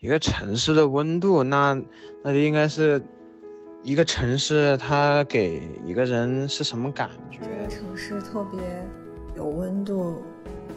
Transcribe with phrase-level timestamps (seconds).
[0.00, 1.76] 一个城市的温度，那
[2.22, 3.02] 那就应该是
[3.82, 7.40] 一个城市，它给一个人是什么感觉？
[7.40, 8.60] 这个城市特别
[9.34, 10.22] 有温度，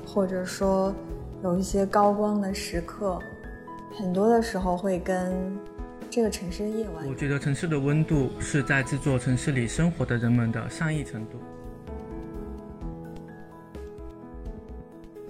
[0.07, 0.91] 或者说
[1.43, 3.19] 有一些高光的时刻，
[3.93, 5.55] 很多的时候会跟
[6.09, 7.07] 这个城市的夜晚。
[7.07, 11.37] 我觉得城市的温度是在这座城市里生活的人们的善意程度。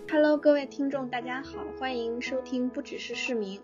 [0.09, 3.59] Hello，各位听众，大家好，欢迎收听不只是市民。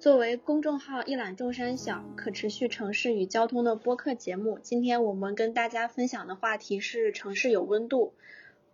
[0.00, 8.14] 作为公众号“一览众山小”可持续城市与交通的播客节目，今天我们跟大家分享的话题是城市有温度。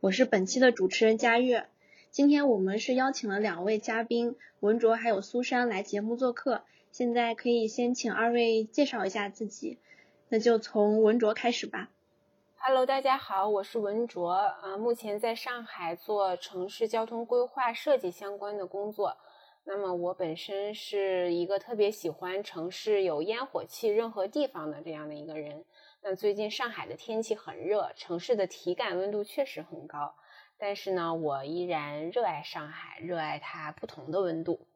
[0.01, 1.67] 我是本期的主持人佳悦。
[2.11, 6.61] 今天我们是邀请了两位嘉宾文卓还有苏珊来节目做客。
[6.93, 9.79] 现在可以先请二位介绍一下自己，
[10.29, 11.89] 那就从文卓开始吧。
[12.57, 14.31] Hello，大家好，我是文卓，
[14.63, 19.17] 呃，目前在上海做城市交通规划设计相关的工作。
[19.67, 25.65] 那么我本身是一个特别喜欢城市有烟火气任何地方的这样的一个人。
[26.03, 30.15] 那最近上海的天气很热，城市的体感温度确实很高，
[30.59, 34.67] 但是呢，我依然热爱上海，热爱它不同的温度。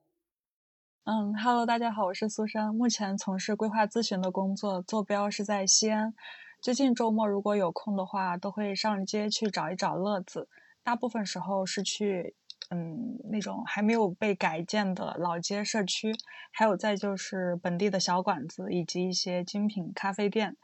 [1.04, 6.14] 嗯，Hello，大家好，我是苏珊，目前从事规划咨询的工作，坐标是在西安。
[6.62, 10.48] 最近周末如果有空的话，都会上街去找一找乐子，
[10.82, 12.34] 大部分时候是去。
[12.70, 16.12] 嗯，那种还没有被改建的老街社区，
[16.52, 20.56] 还有再就是本地的小馆子以及一些精品咖啡店。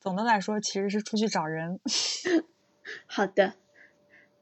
[0.00, 1.78] 总的来说，其实是出去找人。
[3.06, 3.54] 好的，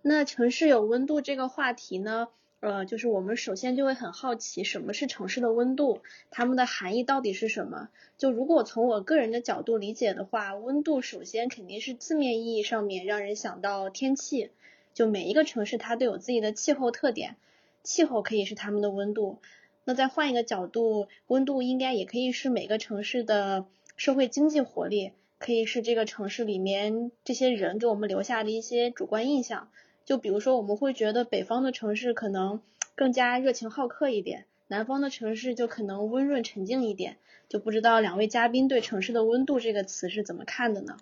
[0.01, 2.29] 那城市有温度这个话题呢，
[2.61, 6.01] 呃，就是我们首先就会很好奇，什么是城市的温度？
[6.31, 7.91] 它们的含义到底是什么？
[8.17, 14.51] 就如果从我个人的角度理解的话，温度首先肯定是字面意义上面让人想到天气。
[14.95, 17.37] 就每一个城市，它都有自己的气候特点，
[17.83, 19.39] 气候可以是他们的温度。
[19.85, 23.67] 那再换一个角度，温度应该也可以是每个城市的
[23.97, 29.71] 社会经济活力，可以是这个城市里面这些人给我们留下的一些主观印象。
[30.05, 32.61] 就比如说，我们会觉得北方的城市可能
[32.95, 37.17] 更加热情好客一点，南方的城市就可能温润沉静一点。
[37.49, 40.97] 就不知道两位嘉宾对“城市的温度”这个词是怎么看的呢？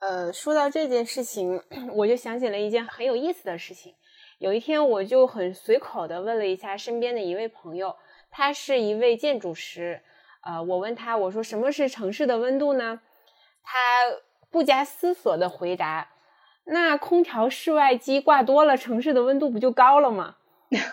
[0.00, 1.62] 呃，说到这件事情，
[1.94, 3.94] 我就想起了一件很有意思的事情。
[4.38, 7.94] 有一天，我就很随口的问了一下身边的一位朋友，
[8.30, 10.00] 他是一位建筑师。
[10.42, 13.00] 呃，我问他，我说什么是城市的温度呢？
[13.62, 13.78] 他
[14.50, 16.08] 不加思索的回答：
[16.64, 20.36] 那空调室外机挂多了，城市的温度不就高了吗？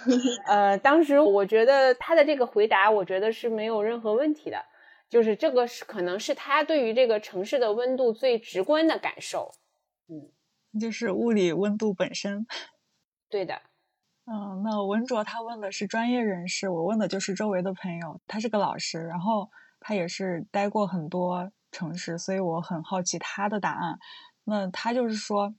[0.48, 4.66] 呃，当时我觉得他的这个回答，我觉得是没有任何问题的。
[5.10, 9.54] 就是这个是可能是他对于这个城市的温度最直观的感受，
[10.08, 12.46] 嗯，就是物理温度本身。
[13.30, 13.62] 对的，
[14.26, 18.20] 嗯，那文卓他问的是专业人士，我问的就是周围的朋友。
[18.28, 24.00] 他是个老师，然后他也是待过很多城市，所以我很好奇他的答案。
[24.44, 25.54] 那他就是说，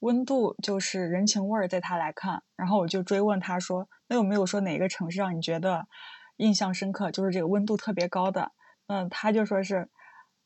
[0.00, 2.42] 温度就是人情味儿，在他来看。
[2.56, 5.86] 然后我就追问他说，那有没有说哪个城市让你觉得
[6.38, 8.52] 印象深刻，就是这个温度特别高的？
[8.88, 9.88] 嗯，他就说是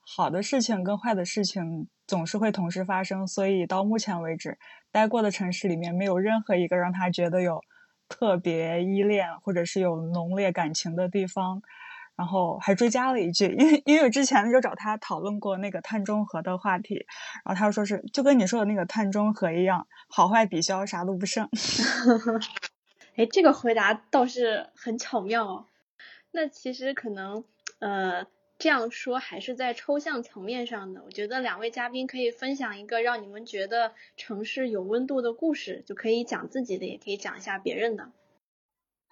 [0.00, 4.58] 好的事情跟坏的事情总是会同时发生，所以到目前为止
[4.90, 7.60] 待过的城市里面没有任何一个让他觉得有
[8.08, 11.62] 特别依恋或者是有浓烈感情的地方。
[12.16, 17.06] 然后还追加了一句，因为因为我之前就找他讨论过那个碳中和的话题，
[17.46, 21.48] 然后他说是就跟你说的那个碳中和一样，好坏抵消，啥都不剩。
[23.16, 25.66] 哎，这个回答倒是很巧妙。
[26.32, 27.42] 那其实可能。
[27.80, 28.26] 呃，
[28.58, 31.02] 这样说还是在抽象层面上的。
[31.04, 38.12] 我觉得两位嘉宾可以分享一个让你们觉得城市有温度的故事，就可以讲自己的，也可以讲一下别人的。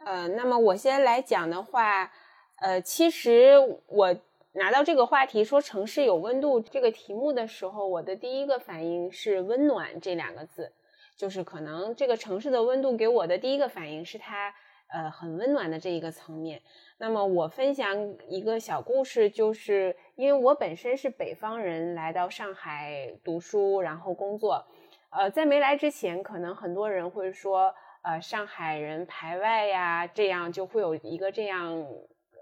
[0.04, 2.12] 呃，那么我先来讲的话，
[2.60, 3.54] 呃，其实
[3.86, 4.16] 我
[4.52, 10.72] 拿到这个话题说城市有温度这个题目的时候，我的第一个反应是温暖这两个字，
[11.16, 14.54] 就是可能这个城市的温度给我的第一个反应是它
[14.88, 16.60] 呃很温暖的这一个层面。
[16.98, 17.96] 那么我分享
[18.28, 24.66] 一个小故事，就是因为我本身是北方人，来到上海读书，然后工作。
[25.10, 31.86] 呃，在没来之前，可能很多人会说，呃，上海人排外呀，这样就会有一个这样，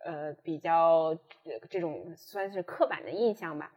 [0.04, 1.16] 呃，比较
[1.70, 3.70] 这种算是刻板的印象吧。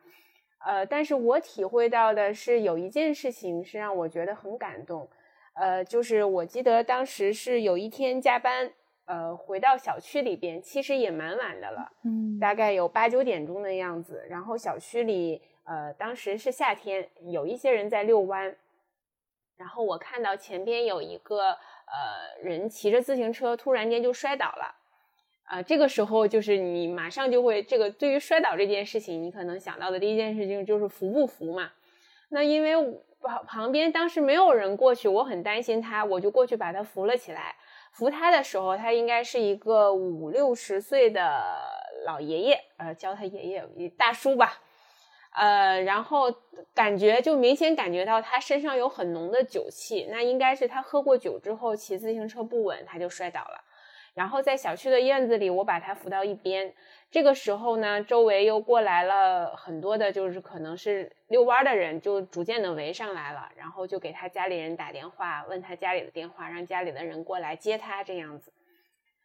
[0.66, 5.08] 呃，但是我体会到的是，有一件事情是让我觉得很感动。
[5.54, 8.72] 呃，就是我记得当时是有一天加班。
[9.12, 14.24] 呃，回到小区里边，其实也蛮晚的了，嗯，大概有八九点钟的样子。
[14.30, 18.56] 然后小区里，呃，当时是夏天，有一些人在遛弯。
[19.58, 24.76] 然后我看到前边有一个呃人骑着自行车，突然间就摔倒了。
[25.46, 31.72] 啊，这个时候就是你马上就会这个对于摔倒这件事情，你可能想到的第一件事情就是扶不扶嘛。
[32.30, 32.76] 那因为
[33.22, 37.56] 旁旁边当时没有人过去，我很担心他，我就过去把他扶了起来。
[37.92, 41.44] 扶他的时候，他应该是一个五六十岁的
[42.06, 44.60] 老爷爷，呃，叫他爷爷大叔吧。
[45.32, 46.34] 呃，然后
[46.74, 53.64] 感觉就明显感觉到他身上有很浓的酒气，那应该是他喝过酒之后骑自行车不稳，他就摔倒了。
[54.14, 56.74] 然后在小区的院子里，我把他扶到一边。
[57.12, 63.50] 这个时候呢，周围又过来了很多的，就是可能是遛弯的人，就逐渐的围上来了。
[63.56, 68.54] 然后就给他家里人打电话，问他家里的电话，让家里的人过来接他这样子。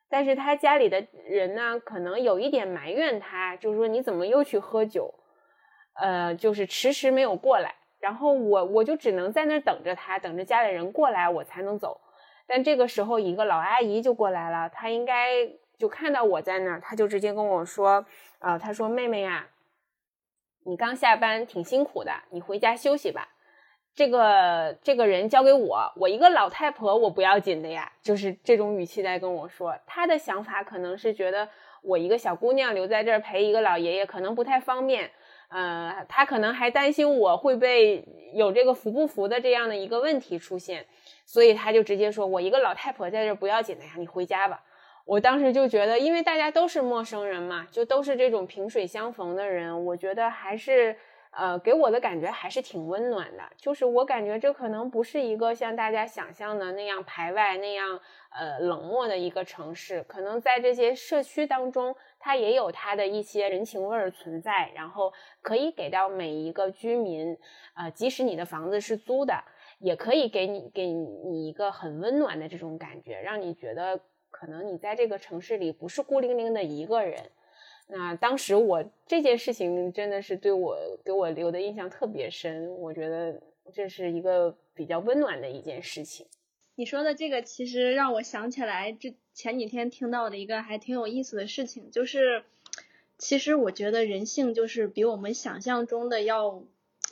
[0.08, 5.12] 但是他家里的人呢，可能有一点埋怨他，就是说你怎么又去喝酒？
[6.00, 7.74] 呃，就是迟迟没有过来。
[8.00, 12.00] 然后我我就只能在那等着他，等着家里人过来，我才能走。
[12.46, 15.48] 但这个时候，一个老阿姨就过来了，她应该
[15.78, 18.04] 就看到我在那儿，她就直接跟我说
[18.38, 19.48] ：“啊，她说妹妹呀，
[20.64, 23.28] 你刚下班挺辛苦的，你回家休息吧。
[23.94, 31.48] 这个这个人交给我，我一个老太婆，我不要紧的呀。”就是这种语气在跟我说，她的想法可能是觉得
[31.82, 35.10] 我一个小姑娘留在这儿陪一个老爷爷可能不太方便，
[35.48, 38.04] 呃，她可能还担心我会被
[38.34, 40.84] 有这个扶不扶的这样的一个问题出现。
[41.24, 44.62] 所以他就直接说：“我一个老太婆在这不要紧的呀，你回家吧。”
[45.06, 50.96] 我当时就觉得，因为大家都是陌生人嘛，就都是这种萍水相逢的人，我觉得还是
[51.30, 53.42] 呃给我的感觉还是挺温暖的。
[53.58, 58.00] 就是我感觉这可能不是一个像大家想象的那样排外、那样
[58.30, 65.12] 呃冷漠的一个城市，可能在这些社区当中，它也有它的一些人情味儿存在，然后
[65.42, 67.36] 可以给到每一个居民，
[67.76, 69.34] 呃，即使你的房子是租的。
[69.78, 74.00] 也可以给你给你一个很温暖的这种感觉，让你觉得
[74.30, 77.30] 可能你在这个城市里不是孤零零的一个人。
[77.86, 83.42] 那当时我这件事情真的是对我给我留的印象特别深，我觉得
[83.74, 86.26] 这是一个比较温暖的一件事情。
[86.76, 92.44] 你说的这个其实让我想起来，这前几天听到的一个还挺有意思的事情，就是
[93.18, 96.64] 其实我觉得人性就是比我们想象中的要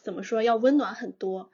[0.02, 1.50] 怎么说要温暖很多。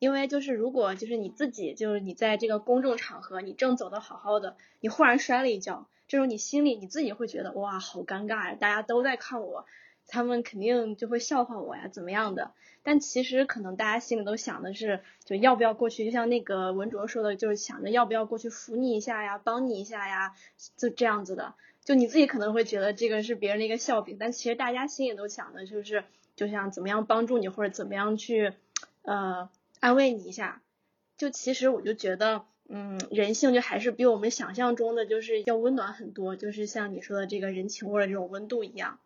[0.00, 9.66] 因为就是如果就是你自己就是你在这个公众场合，你正走的好好的，你忽然摔了一跤，这种你心里你自己会觉得哇好尴尬呀，大家都在看我，
[10.08, 12.52] 他们肯定就会笑话我呀，怎么样的？
[12.82, 16.06] 但其实可能大家心里都想的是，就要不要过去？
[16.06, 20.32] 就像那个文卓说的，就是想着要不要过去扶你一下呀，帮你一下呀，
[20.78, 21.54] 就这样子的。
[21.84, 26.04] 就你自己可能会觉得这个是别人的一个笑柄，但其实大家心里都想的就是，
[26.36, 28.54] 就像怎么样帮助你或者怎么样去，
[29.02, 29.50] 呃。
[29.80, 30.62] 安慰你一下，
[31.16, 39.00] 就其实我就觉得，嗯，人性就还是比我们想象中的就是要温暖很多，就是像你说的这个人情味的这种温度一样。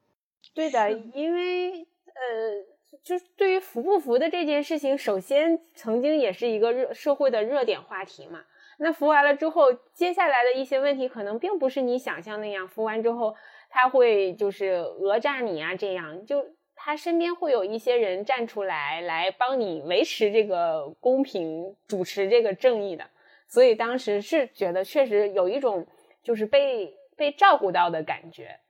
[0.52, 8.44] 对的，因为呃，就是对于扶不扶的这件事情，首先曾经也是一个热社会的热点话题嘛。
[8.78, 13.36] 那扶完了之后，接下来的一些问题可能并不是你想象那样，扶完之后
[13.70, 16.44] 他会就是讹诈你啊，这样就。
[16.84, 23.08] 他身边会有一些人站出来，来帮你维持这个公平，主持这个正义的。
[23.48, 25.86] 所以当时是觉得确实有一种
[26.22, 28.60] 就是被被照顾到的感觉。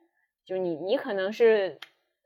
[0.44, 1.76] 就你你可能是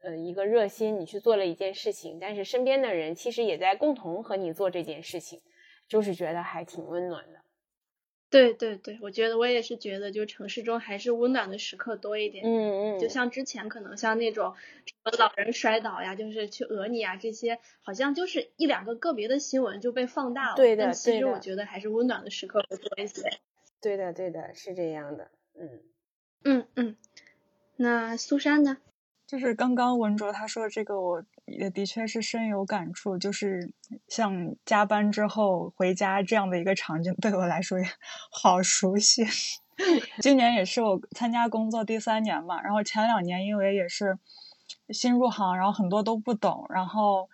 [0.02, 5.40] 呃一个热心，你去做了一件事情，但是身边的人其实也在共同和你做这件事情，
[5.88, 7.40] 就是觉得还挺温暖的。
[8.30, 12.44] 对对对，我觉得我也是觉得，就城市中还是温暖的时刻多一点。
[12.44, 14.54] 嗯嗯，就像之前可能像那种
[14.84, 20.56] 什么老人摔倒呀，就是去讹你啊，这些好像就是一两个个别的新闻就被放大了。
[20.56, 23.22] 对的，但其实我觉得还是温暖的时刻会多一些。
[23.80, 25.30] 对的对的，是这样的。
[25.54, 25.80] 嗯
[26.44, 26.96] 嗯嗯，
[27.76, 28.76] 那苏珊呢？
[29.26, 33.16] 就是刚刚文卓他说的这个，我也的确是深有感触。
[33.18, 33.72] 就是
[34.08, 37.86] 像加班之后回家这样的一个场景，对我来说也
[38.30, 39.24] 好熟悉。
[40.20, 44.18] 今年也是我参加工作第三年嘛，然后前两年因为也是
[44.90, 47.28] 新入行，然后很多都不懂，然后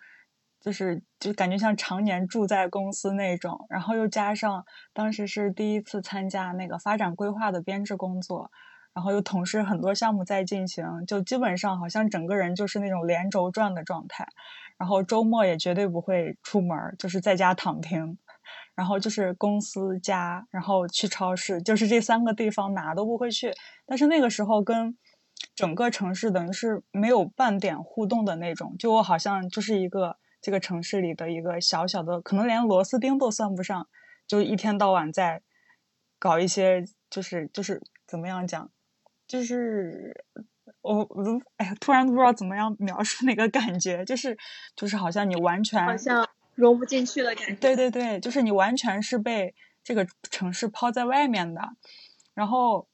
[0.61, 8.51] 就是就感觉像常年住在公司那种，然后又加上当时是第一次参加那个发展规划的编制工作。
[8.95, 14.25] 然后又同时很多项目在进行，就基本上好像整个人就是那种连轴转的状态。
[14.77, 18.17] 然后周末也绝对不会出门，就是在家躺平。
[18.73, 23.53] 然后就是公司家，然后去超市，就是这三个地方哪都不会去。
[23.85, 24.97] 但是那个时候跟
[25.55, 33.87] 整个城市等于是没有半点互动的那种，就我好像就是一个这个城市里的一个小小的，可能连螺丝钉都算不上，
[34.27, 35.41] 就一天到晚在
[36.19, 38.69] 搞一些，就是就是怎么样讲？
[39.27, 40.25] 就是
[40.81, 44.37] 我我都哎呀，突然不知道怎么样描述那个感觉，就是
[44.75, 47.55] 就是好像你完全好像融不进去的感觉。
[47.55, 49.53] 对对对，就是你完全是被
[49.83, 51.61] 这个城市抛在外面的。
[52.33, 52.87] 然后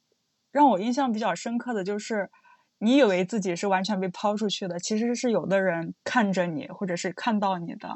[0.50, 2.30] 让我印象比较深刻的就是。
[2.84, 7.88] 你以为自己是完全被抛出去的，其实是有的人看着你，或者是看到你的，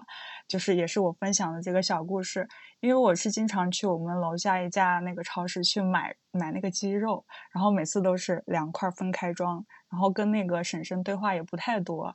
[0.49, 2.49] 就是也是我分享的这个小故事。
[2.81, 12.15] 因为我是经常去我们楼下一家那个超市去买买那个鸡肉，然后每次都是两块分开装，然后跟那个婶婶对话也不太多。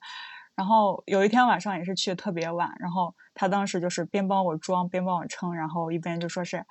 [0.56, 6.66] 然后有一天晚上也是去的特别晚，然后他当时就是边帮我装边帮我称，然后一边就说是，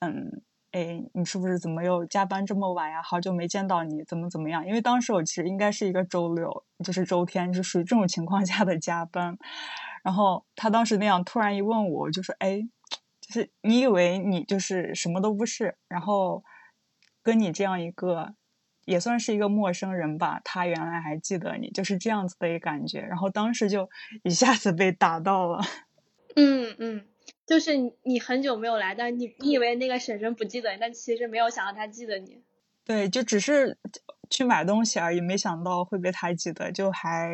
[0.00, 0.42] 嗯。
[0.72, 3.00] 哎，你是不是怎么又加班这么晚呀？
[3.02, 4.66] 好久没见到你，怎么怎么样？
[4.66, 9.38] 因为当时我其实应该是一个周六，就是周天，就属于这种情况下的加班。
[10.06, 12.60] 然后他当时那样突然一问我，我就说：“哎，
[13.20, 16.44] 就是你以为你就是什么都不是，然后
[17.24, 18.36] 跟你这样一个
[18.84, 23.90] 也算是一个陌生人吧，他原来还记得你，就是这样子的一个感觉。”然后当时就
[24.22, 25.60] 一下子被打到了。
[26.36, 27.04] 嗯嗯。
[27.44, 27.72] 就是
[28.04, 32.42] 你，很久没有来，但你你以为那个婶婶不记得你，但其实没有想到她记得你。
[32.84, 33.76] 对，就只是
[34.30, 37.30] 去买东西而已，没想到会被她记得，就还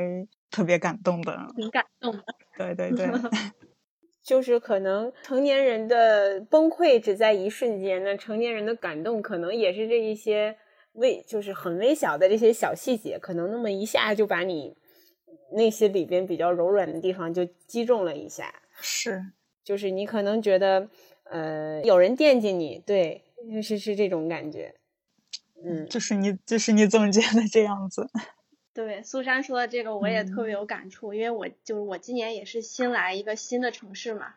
[0.52, 1.52] 特别感动的。
[1.56, 2.24] 挺感动的。
[2.56, 3.08] 对对对，
[4.22, 10.56] 就是可能成年人的崩溃只在一瞬间，那成年人的感动可能也是这一些
[10.92, 14.76] 微，就是很微小的这些小细节，可能那么一下就把你
[15.54, 18.54] 内心里边比较柔软的地方就击中了一下。
[18.80, 19.32] 是。
[19.64, 20.88] 就是你可能觉得，
[21.24, 23.22] 呃，有人惦记你，对，
[23.62, 24.74] 是是这种感觉，
[25.64, 28.08] 嗯，就是你，就是你总结的这样子。
[28.74, 34.34] 对，苏珊说的这个我也特别有感触，因为我就是我今年也是新来一个新的城市嘛，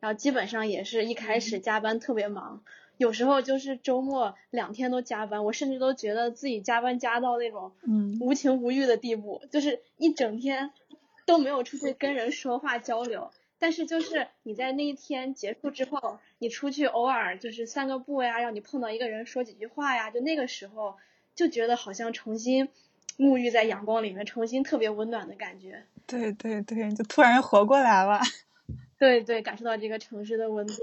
[0.00, 2.62] 然后基本上也是一开始加班特别忙，
[2.96, 8.04] 有时候就是周末两天都加班，我甚至都觉得自己加班加到那种嗯。
[8.20, 10.70] 无情无欲的地步，就是一整天
[11.26, 13.32] 都没有出去跟人说话交流。
[13.58, 20.96] 但是就是你在那一天结束之后，你出去偶尔就是散个步呀，让你碰到一个人说几句话呀，就那个时候
[21.34, 22.68] 就觉得好像重新
[23.18, 25.84] 沐浴在阳光里面，重新特别温暖的感觉。
[26.06, 28.20] 对对对，就突然活过来了。
[28.98, 30.74] 对对，感受到这个城市的温度。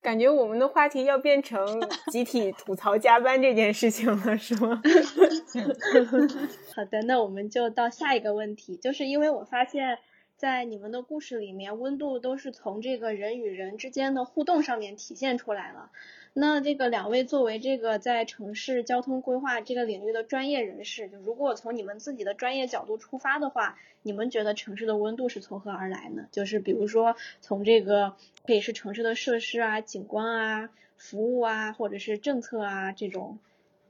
[0.00, 1.80] 感觉我们的话题要变成
[2.12, 4.80] 集体吐槽加班这件事情了，是吗？
[6.74, 9.98] 好的，那我们就到下一个问题，就是因为我发现。
[10.36, 15.90] 在你们的故事里面，温度都是从这个人与人之间的互动上面体现出来了。
[16.38, 26.26] 那这个两位作为这个在城市交通规划这个领域的专业人士，就如果从你们自己的专业角度出发的话，你们觉得城市的温度是从何而来呢？
[26.30, 28.16] 就是比如说从这个
[28.46, 33.38] 可以是城市的设施啊、景观啊、服务啊，或者是政策啊这种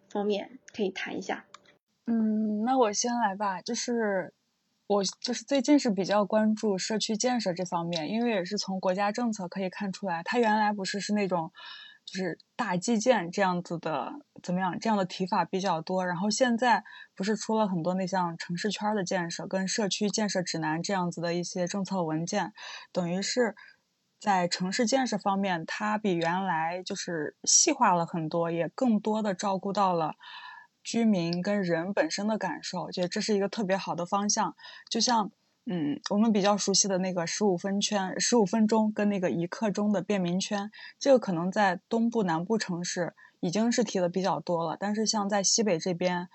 [0.08, 1.46] 方面，可以谈一下。
[2.06, 4.32] 嗯，那我先来吧，就是。
[4.88, 11.50] 我就是最近是比较关注社区建设这方面，因为也是从国家政策可以看出来，它原来不是是那种
[12.06, 16.82] 就是大基建这样子的，怎么样这样的提法比较多，然后现在
[17.14, 22.52] 不是出了很多那像城市圈的建设跟社区建设指南这样子的一些政策文件，
[22.92, 23.54] 等于是
[24.20, 30.14] 在城市建设方面，它比原来就是细化了很多，也更多的照顾到了。
[30.88, 34.54] 居民跟人本身的感受，我觉得这是一个特别好的方向。
[34.88, 35.32] 就像，
[35.68, 44.76] 嗯，我们比较熟悉的那个十五分圈、十五分钟跟那个一刻钟的便民圈，这个可能在东部、南部城市已经是提的比较多了。
[44.78, 46.28] 但是像在西北这边，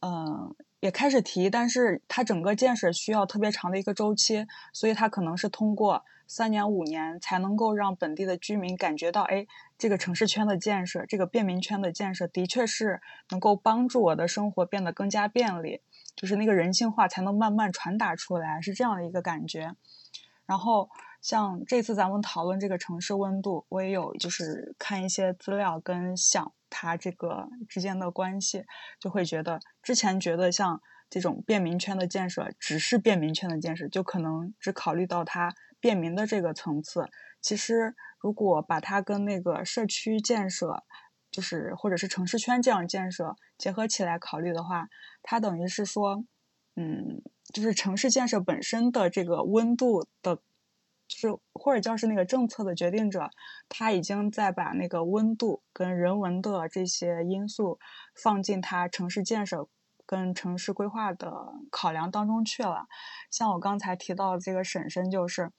[0.00, 6.04] 嗯，也开始提，但是它整个建设需要特别长的一个周期，所以它可能是通过。
[6.28, 9.46] 三年五年才能够让本地的居民感觉到，哎，
[9.78, 15.82] 这个城市圈的建设，这个便民圈的建设，的确是能够帮助我的生活变得更加便利，
[16.16, 19.76] 就是那个人性化才能慢慢传达出来，是这样的一个感觉。
[20.46, 20.88] 然后
[21.20, 28.64] 像这次咱们讨论这个城市温度，我也有就是看一些资料跟想它这个之间的关系，
[28.98, 30.80] 就会觉得之前觉得像
[31.10, 35.54] 这种便民圈的建设，只是便民圈的建设，就可能只考虑到它。
[35.78, 37.06] 便民的这个层次，
[37.40, 40.82] 其实如果把它跟那个社区建设，
[41.36, 44.88] 就是或者是城市圈这样建设结合起来考虑的话，
[45.22, 46.24] 它等于是说，
[46.76, 47.20] 嗯，
[47.52, 50.36] 就是城市建设本身的这个温度的，
[51.06, 53.28] 就是或者叫是那个政策的决定者，
[53.68, 57.78] 他已经在把那个温度跟人文的这些因素
[58.14, 59.68] 放进它城市建设。
[60.08, 62.86] 跟城市规划的考量当中去了，
[63.28, 65.50] 像我刚才提到的这个婶婶，就是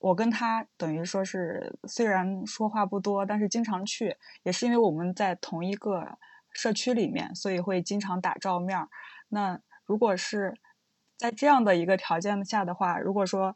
[0.00, 6.18] 我跟他等于说是虽然说话不多，但是经常去，也是因为我们在同一个
[6.50, 8.88] 社区里面，所以会经常打照面儿。
[9.28, 10.54] 那如果是
[11.16, 13.54] 在这样的一个条件下的话，如果说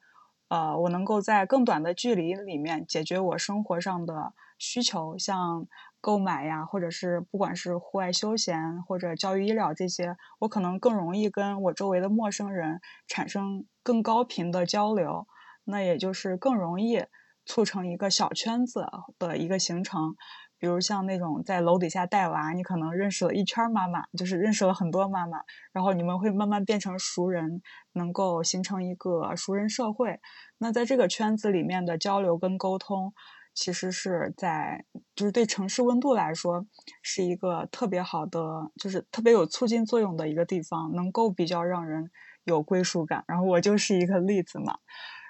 [0.48, 5.66] 呃我能够在更短的距离里面解决我生活上的需求，像
[6.02, 15.26] 购买呀，或者是不管是户外休闲或者教育医疗这些，我可能更容易跟我周围的陌生人产生更高频的交流，
[15.64, 17.04] 那也就是更容易
[17.44, 18.86] 促成一个小圈子
[19.18, 20.14] 的一个形成。
[20.58, 25.38] 比如像那种在楼底下带娃，你可能认识了一圈妈妈，就是认识了很多妈妈，
[25.72, 27.60] 然后你们会慢慢变成熟人，
[27.92, 30.20] 能够形成一个熟人社会。
[30.58, 33.12] 那在这个圈子里面的交流跟沟通。
[33.56, 36.66] 其实是在，就是对城市温度来说，
[37.02, 38.40] 是一个特别好的，
[38.82, 42.10] 就是特别有促进作用的一个地方，能够比较让人
[42.42, 43.22] 有归属感。
[43.28, 44.78] 然后我就是一个例子嘛。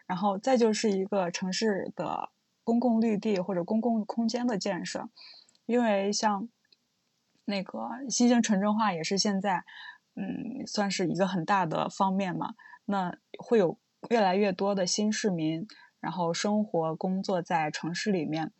[0.06, 2.30] 然后再就是一个城市的
[2.62, 5.08] 公共绿地或者公共空间的建设，
[5.66, 6.48] 因为像
[7.44, 9.64] 那个新型城镇化也是现在，
[10.14, 12.54] 嗯，算是一个很大的方面嘛。
[12.84, 13.78] 那会有
[14.10, 15.66] 越来越多的新市民。
[16.00, 18.52] 然后生活工作在城市里面，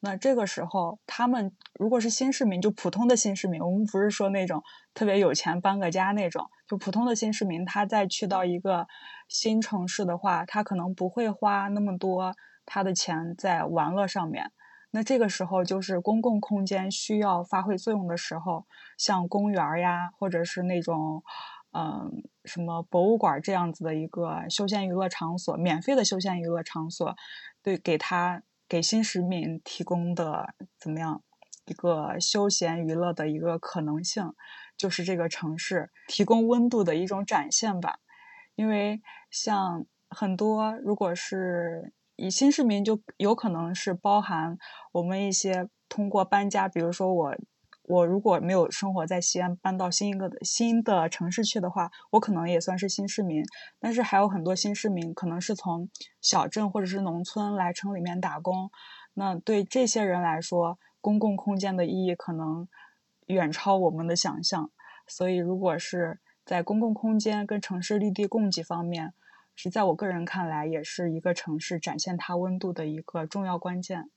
[0.00, 4.62] 那这个时候他们如果是新市民，就普通的新市民，我们不是说那种
[4.94, 8.86] 特别有钱搬个家那种，就普通的新市民，他再去到一个
[9.28, 14.52] 新城市的话，他可能不会花那么多他的钱在玩乐上面。
[14.90, 21.22] 那这个时候就是公共空间需要发挥作用的时候，像公园呀，或者是那种。
[21.70, 27.14] 嗯，什么博物馆这样子的一个休闲娱乐场所，免费的休闲娱乐场所，
[27.62, 31.22] 对，给他给新市民提供的怎么样
[31.64, 34.34] 一个休闲娱乐的一个可能性，
[34.76, 37.98] 就是这个城市提供温度的一种展现吧。
[38.54, 44.58] 因为像很多，如果是以新市民，就有可能是包含
[44.92, 47.36] 我们一些通过搬家，比如说我。
[47.88, 53.42] 我如果没有生活在西安，搬到新一个的新的城市去的话，我可能也算是新市民。
[53.80, 55.88] 但是还有很多新市民可能是从
[56.20, 58.70] 小镇或者是农村来城里面打工。
[59.14, 62.68] 那对这些人来说，公共空间的意义可能
[63.26, 64.70] 远超我们的想象。
[65.06, 69.14] 所以，如果是在公共空间跟城市绿地供给方面，
[69.56, 74.10] 是在我个人看来，也是一个城市展现它温度的一个重要关键。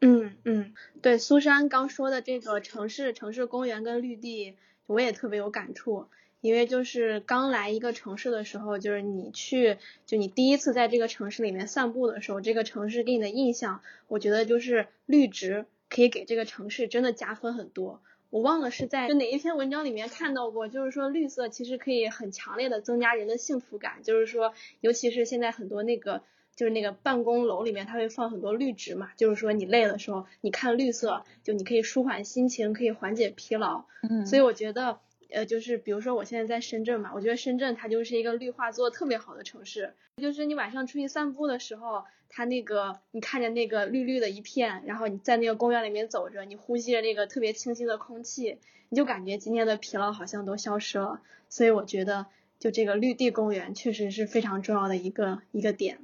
[0.00, 6.06] 嗯嗯，对，苏珊刚说的这个城市城市公园跟绿地，我也特别有感触。
[6.42, 18.02] 因为就是刚来一个城市的时候，就是你去，就你第一次在这个城市里面散步的时候，这个城市给你的印象，我觉得就是绿植可以给这个城市真的加分很多。
[18.28, 24.52] 我忘了是在就哪一篇文章里面看到过，就是说绿色其实可以很强烈的增加人的幸福感，就是说，
[24.82, 26.20] 尤其是现在很多那个。
[26.56, 33.84] 就是那个办公楼里面，它会放很多绿植嘛，就是说你累的时候，你看绿色，就你可以舒缓心情，可以缓解疲劳。
[34.08, 39.94] 嗯，所以我觉得，呃，就是比如说我现在在深圳嘛，我觉得深圳它就是一个绿化做的特别好的城市。
[40.16, 48.58] 就是你晚上出去散步的时候，它那个你看着那个绿绿的一片，然后你在那个公园里面走着，你呼吸着那个特别清新的空气，
[48.90, 51.20] 你就感觉今天的疲劳好像都消失了。
[51.48, 52.26] 所以我觉得，
[52.60, 55.98] 就这个绿地公园确实是非常重要的一个一个点。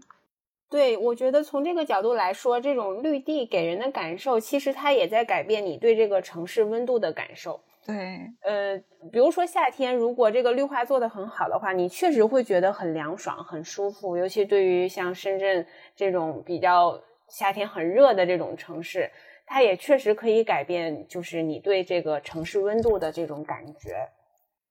[0.71, 7.61] 对，我觉得从这个角度来说，这种绿地给人的感受，其实它也在改变你对这个城市温度的感受。
[7.85, 8.79] 对，呃，
[9.11, 14.17] 比如说夏天，如果这个绿化做得很好的话，你确实会觉得很凉爽、很舒服。
[14.17, 19.11] 尤其对于像深圳这种比较夏天很热的这种城市，
[19.47, 24.09] 它也确实可以改变，就是你对这个城市温度的这种感觉。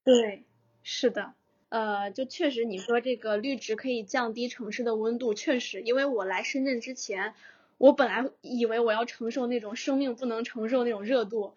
[0.06, 0.46] 对，
[0.82, 1.34] 是的。
[1.72, 7.36] 呃，就确实你说这个绿植可以降低城市的温度，确实，因为我来深圳之前，
[7.78, 11.54] 我本来以为我要承受那种生命不能承受那种热度，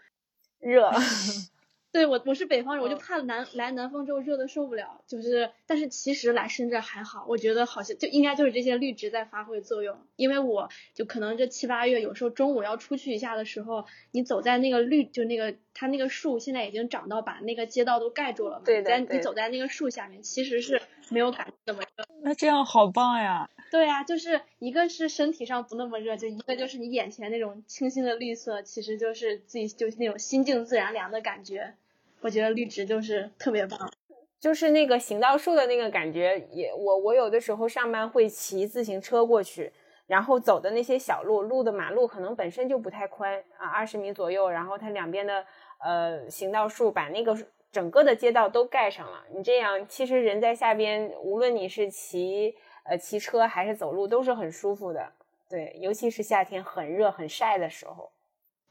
[0.61, 0.91] 热。
[1.93, 23.51] 对我我是北方人，我就怕南来南方之后热的受不了，就是但是其实来深圳还好，我觉得好像就应该就是这些绿植在发挥作用，因为我就可能这七八月有时候中午要出去一下的时候，你走在那个绿就那个它那个树现在已经长到把那个街道都盖住了，对在你走在那个树下面其实是没有感觉那么热，那这样好棒呀！
[23.71, 31.75] 对呀，就是一个是身体上不那么热，就一个就是你眼前那种清新的绿色，其实就是自己就是那种心静自然凉的感觉。
[32.23, 33.93] 我觉得绿植就是特别棒，
[34.41, 39.73] 就是那个行道树的那个感觉，也我我有的时候上班会骑自行车过去，
[40.07, 45.45] 然后走的那些小路，路的马路可能本身就不太宽啊，二十米左右，然后它两边的
[45.85, 47.37] 呃行道树把那个
[47.71, 49.25] 整个的街道都盖上了。
[49.35, 52.55] 你这样其实人在下边，无论你是骑
[52.85, 55.13] 呃骑车还是走路，都是很舒服的。
[55.49, 58.11] 对，尤其是夏天很热很晒的时候。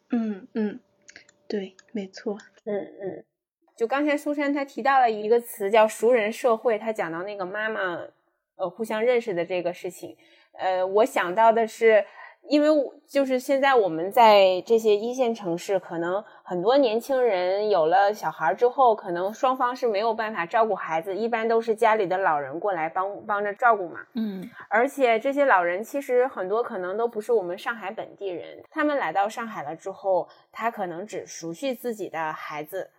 [0.09, 0.79] 嗯嗯，
[1.47, 2.37] 对，没错。
[2.65, 3.25] 嗯嗯，
[3.81, 7.97] 就刚才苏珊她提到了一个词叫熟人社会，她讲到那个妈妈
[8.55, 10.15] 呃互相认识的这个事情，
[10.51, 12.05] 呃，我想到的是。
[12.49, 12.67] 因为
[13.07, 23.99] 就是现在我们在这些一线城市，可能很多年轻人有了小孩之后，可能双方是没有办法照顾孩子，一般都是家里的老人过来帮帮着照顾嘛。
[24.15, 32.89] 嗯，而且这些老人其实很多可能都不是我们上海本地人，他们来到上海了之后，他可能只熟悉自己的孩子，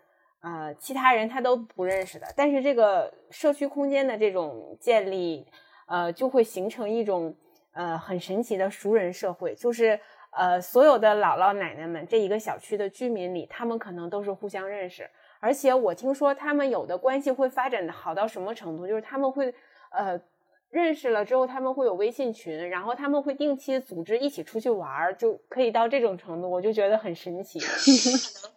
[0.43, 2.27] 呃，其他人他都不认识的。
[2.37, 5.47] 但是这个社区空间的这种建立，
[5.87, 7.35] 呃，就会形成一种。
[7.75, 9.99] 呃，很神奇的熟人社会，就是
[10.33, 15.09] 呃，所有的姥姥奶奶们，这一个小区的居民里，他们可能都是互相认识，
[15.41, 19.55] 而且我听说他们有的关系会发展的好到什么程度，就是他们会
[19.91, 20.21] 呃
[20.69, 27.59] 认识了之后，他们会有微信群，然后他们会定期组织一起出去玩，就可以到这种程度，我就觉得很神奇。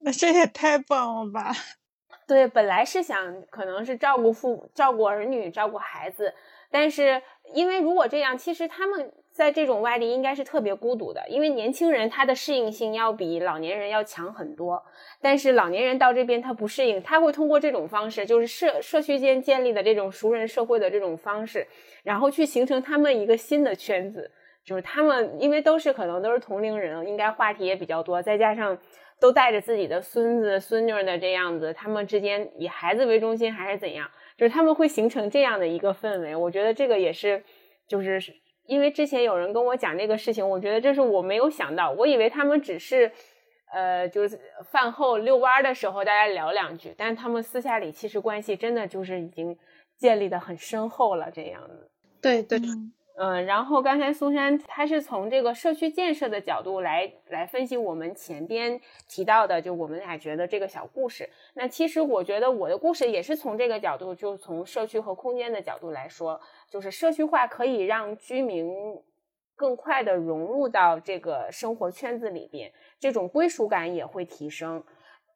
[0.00, 1.52] 那这也太棒了吧？
[2.26, 6.32] 对，本来是想可能是照顾父、照顾儿女、照顾孩子。
[6.70, 7.20] 但是，
[7.52, 14.80] 因为如果这样，其实他们在这种外地应该是特别孤独的，因为年轻人他的适应性要比老年人要强很多。
[15.20, 21.66] 但是老年人到这边他不适应，他会通过这种方式，就是社社区间建立的这种熟人社会的这种方式，
[22.04, 24.30] 然后去形成他们一个新的圈子，
[24.64, 28.78] 就是他们因为都是可能都是同龄人，应该话题也比较多，再加上
[29.20, 34.10] 都带着自己的孙子孙女的这样子，他们之间以孩子为中心还是怎样？
[34.36, 37.44] 就是他们会形成这样的一个氛围，我觉得这个也是，
[37.86, 38.18] 就是
[38.66, 43.12] 因为之前有人跟我讲这个事情，我觉得这是我没有想到，我以为他们只是，
[43.72, 49.54] 呃，就是饭后遛弯的时候大家聊两句，但是他们私下里其实关系真的就是已经
[49.98, 51.90] 建立的很深厚了这样子。
[52.22, 52.58] 对对。
[52.58, 61.28] 嗯，嗯然后刚才苏珊她是从这个社区建设的角度来来分析我们前边提到的，就我们俩觉得这个小故事。
[61.54, 68.72] 那其实我觉得我的故事也是从这个角度，就从社区和空间的角度来说，就是社区化可以让居民
[69.54, 74.82] 更快的融入到这个生活圈子里边，这种归属感也会提升。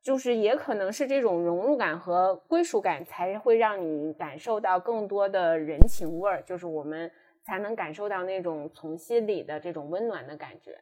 [0.02, 7.10] 就是也可能是这种融入感和归属感，才会让你感受到更多的人情味儿，就是我们。
[7.44, 10.80] 才能感受到那种从心里的这种温暖的感觉。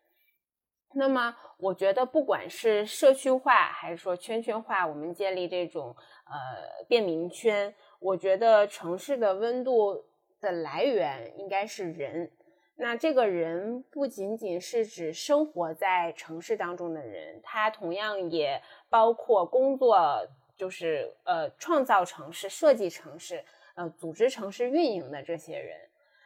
[0.95, 5.97] 那么，我觉得不管是社区化还是说圈圈化，我们建立这种
[6.27, 10.05] 呃便民圈，我觉得城市的温度
[10.39, 12.31] 的来源应该是人。
[12.75, 23.43] 那这个人不仅仅是指生活在城市当中的人，他同样也包括工作，就是呃创造城市、设计城市、
[23.77, 25.79] 呃组织城市运营的这些人。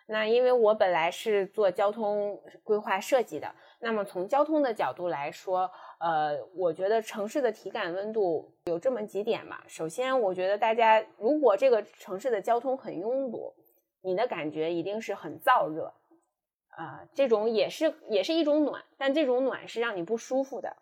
[0.09, 9.65] 那因为我本来是做交通规划设计的，那么从交通的角度来说，呃，我觉得城市的体感温度有这么几点吧。
[9.67, 13.53] 首先，我觉得大家如果这个城市的交通很拥堵，
[14.01, 15.93] 你的感觉一定是很燥热，
[16.69, 20.77] 啊，这种也是也是一种暖，但这种暖是让你不舒服的。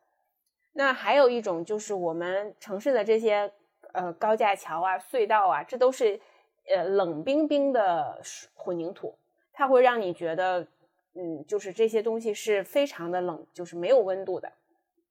[0.74, 3.50] 那还有一种就是我们城市的这些
[3.94, 6.20] 呃高架桥啊、隧道啊，这都是。
[6.68, 8.20] 呃，冷冰冰的
[8.54, 9.14] 混凝土，
[9.52, 10.66] 它会让你觉得，
[11.14, 14.50] 嗯，就是这些东西是非常的冷，就是没有温度的。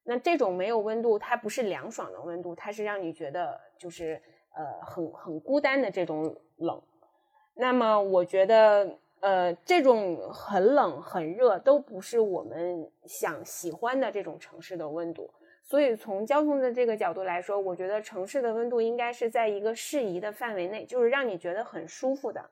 [0.03, 4.21] 那这种没有温度，它不是凉爽的温度，它是让你觉得就是
[4.55, 6.81] 呃很很孤单的这种冷。
[7.53, 15.31] 那么我觉得，呃，这种很冷很热都不是我们想喜欢的这种城市的温度。
[15.73, 22.47] 所以从交通的这个角度来说，我觉得城市的温度应该是在一个适宜的范围内，就是让你觉得很舒服的。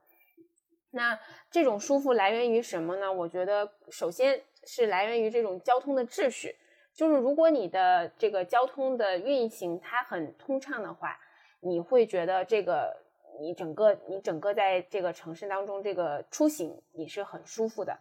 [0.90, 1.20] 那
[1.52, 3.14] 这种舒服来源于什么呢？
[3.14, 6.56] 我觉得首先是来源于这种交通的秩序，
[6.96, 11.16] 就是如果你的这个交通的运行它很通畅的话，
[11.60, 12.92] 你会觉得这个
[13.40, 18.00] 你整个你整个在这个城市当中这个出行你是很舒服的。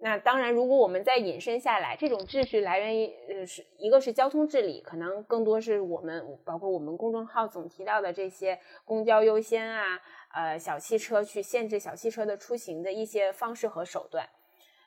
[0.00, 10.00] 那当然，如果我们再引申下来，这种秩序来源于呃，是一个是交通治理，可能更多是我们包括我们公众号总提到的这些公交优先啊，
[10.32, 14.28] 呃，小汽车去限制小汽车的出行的一些方式和手段。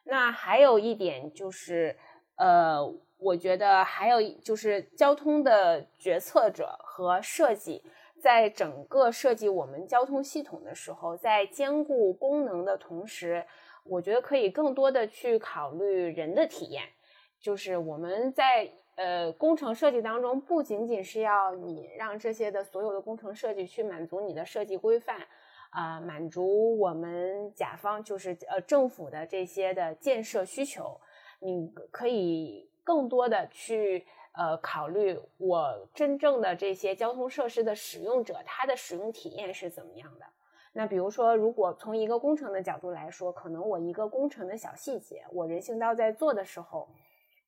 [0.06, 1.98] 那还有一点就是，
[2.38, 2.80] 呃，
[3.18, 7.84] 我觉得还有就是交通的决策者和设计，
[8.22, 13.46] 在整个设计我们交通系统的时候，在兼顾功能的同时。
[13.84, 16.84] 我觉得可以更多的去考虑人的体验，
[17.40, 25.28] 就是我们在呃工程设计当中，不仅仅是要你让这些的所有的工程设计去满足你的设计规范，
[25.72, 31.00] 啊，满足我们甲方就是呃政府的这些的建设需求，
[31.40, 40.26] 你可以更多的去呃考虑我真正的这些交通设施的使用者，他的使用体验是怎么样的。
[40.74, 46.88] 那比如说，如果从一个工程的角度来说，可能我一个工程的小细节，我人行道在做的时候，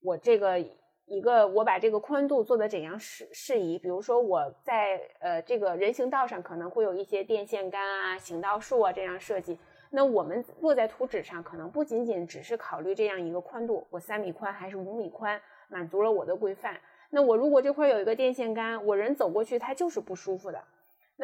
[0.02, 0.60] 我这个
[1.06, 3.80] 一个我把这个宽度做的怎样适适宜？
[3.80, 9.58] 比如说我在呃这个人行道上可能会有一些电线杆啊、行道树啊这样设计。
[9.90, 16.78] 那我们落在图纸上，可能不仅仅只是考虑这样一个宽度，我三米宽还是五米宽，满足了我的规范。
[17.10, 20.62] 那我如果这块有一个电线杆，我人走过去它就是不舒服的。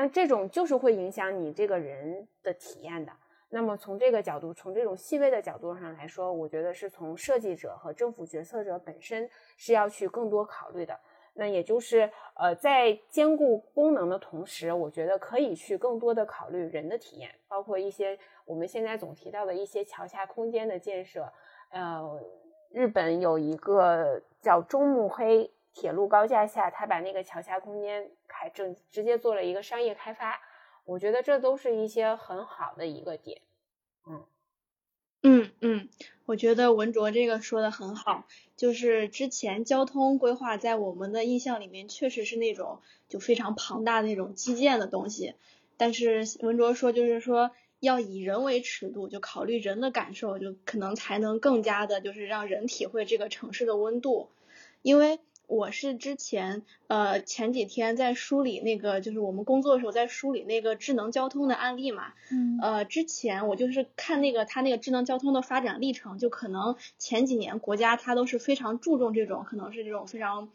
[0.01, 3.11] 那这种就是会影响你这个人的体验的。
[3.49, 10.97] 那么从这个角度，从这种细微的角度上来说，我觉得是从设计者和政府决策者本身是要去更多考虑的。
[11.33, 21.29] 那也就是呃，在兼顾功能的同时，我觉得可以去更多的考虑人的体验，包括一些我们现在总提到的一些桥下空间的建设。
[21.71, 22.21] 呃，
[22.71, 25.51] 日本有一个叫中目黑。
[25.73, 30.41] 铁路高架下，他把那个桥下空间开正直接做了一个商业开发，
[30.83, 33.41] 我觉得这都是一些很好的一个点。
[34.05, 34.25] 嗯
[35.21, 35.89] 嗯嗯，
[36.25, 38.25] 我觉得文卓这个说的很好，
[38.57, 45.35] 就是之前交通规划在我们的印象里面确实是那种就非常庞大那种基建的东西，
[45.77, 54.29] 但是文卓说就是说要以人为尺度，就考虑人的感受，就可能才能更加的就是让人体会这个城市的温度，
[54.81, 55.19] 因为。
[55.49, 62.13] 我是之前呃前几天在梳理那个，就是我们工作的时候在梳理那个智能交通的案例嘛。
[62.31, 62.59] 嗯。
[62.61, 70.49] 呃，之前我就是看那个它那个智能交通的发展历程，就可能前几年国家它都是非常注重这种，可能是这种非常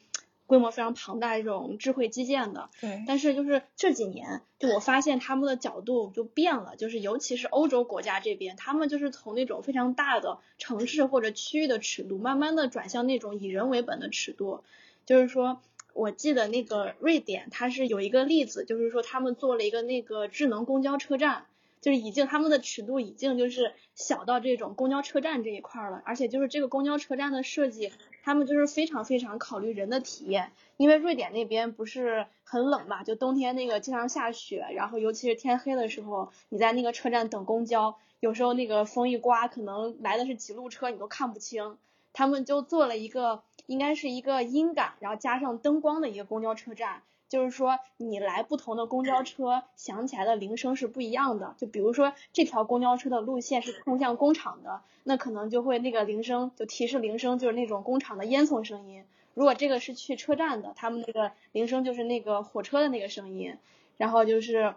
[0.46, 2.70] 规模非常庞大这种智慧基建的。
[2.80, 3.02] 对。
[3.04, 14.62] 但是就是这几年，就我发现他们的角度就变了，就是尤其是欧洲国家这边，他们就是从那种非常大的城市或者区域的尺度，慢慢的转向那种以人为本的尺度。
[15.06, 15.60] 就是说，
[15.92, 21.46] 我记得那个瑞典，它是有一个例子，就是说他们做了一个那个智能公交车站，
[21.80, 41.76] 就是已经他们的尺度已经就是小到这种公交车站这一块了，而且就是这个公交车站的设计，他们就是非常非常考虑人的体验，因为瑞典那边不是很冷嘛，就冬天那个经常下雪，然后尤其是天黑的时候，你在那个车站等公交，有时候那个风一刮，可能来的是几路车，你都看不清。
[42.14, 51.54] 他们就做了一个，应该是一个音感，然后加上灯光的一个公交车站，就是说你来不同的公交车响起来的铃声是不一样的。
[51.58, 59.04] 就比如说这条公交车的路线是通向工厂的，那可能就会那个铃声就提示铃声就是那种工厂的烟囱声音。
[59.34, 63.56] 如果这个是去车站的，他们那个铃声就是那个火车的那个声音。
[63.96, 64.74] 然后就是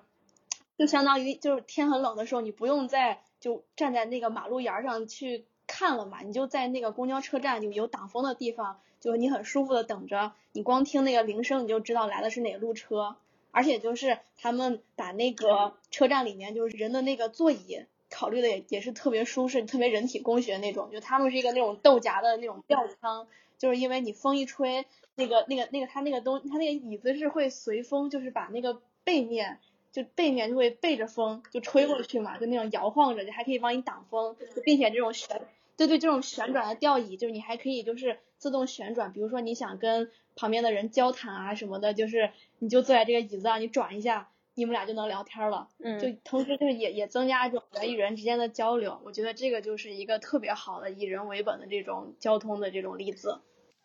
[0.78, 5.45] 就相当于就是天很冷的时候，你不用再就站在那个马路沿上去。
[5.67, 13.17] 看了嘛，你就在那个公交车站就有挡风的地方，就你很舒服的等着，你光听那个铃声你就知道来的是哪路车，
[13.51, 23.27] 而且就是他们把那个车站里面就是人的那个座椅考虑的也也是特别舒适，特别人体工学那种，就他们是一个那种豆荚的那种吊舱，
[23.58, 29.60] 就是因为你风一吹，那个那个那个他那个东他那个椅子是会随风，就是把那个背面
[29.97, 35.41] 就背面就会背着风就吹过去嘛，就那种摇晃着，就还可以帮你挡风，就并且这种旋。
[35.75, 42.29] 对对，这种旋转的吊椅，就是你还可以就是自动旋转，比如说你想跟旁边的人交谈啊什么的，就是
[42.60, 45.67] 你就坐在这个椅子上，你转一下，你们俩就能聊天了。
[45.79, 53.41] 嗯，就同时就是也也增加这种人与人之间的交流，我觉得这个就是一个特别好的以人为本的这种交通的这种例子，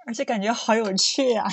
[0.07, 1.47] 而且感觉好有趣呀。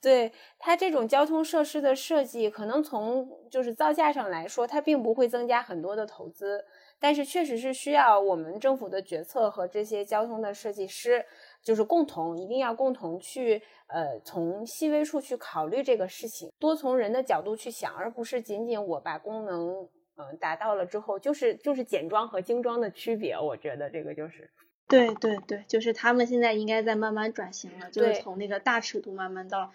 [0.00, 6.64] 对它这种交通设施的设计，可能从就是造价上来说，它并不会增加很多的投资。
[7.02, 11.24] 但是确实是需要我们政府的决策和这些交通的设计师，
[11.62, 23.38] 就是共同一定要共同去呃从细微处去考虑这个事情，多从人的角度去想，而不是仅仅我把功能嗯达到了之后，就是就是简装和精装的区别。
[23.38, 24.50] 我觉得这个就是
[24.86, 29.72] 对对对，就是他们现在应该在慢慢转型了，就是从那个大尺度慢慢到小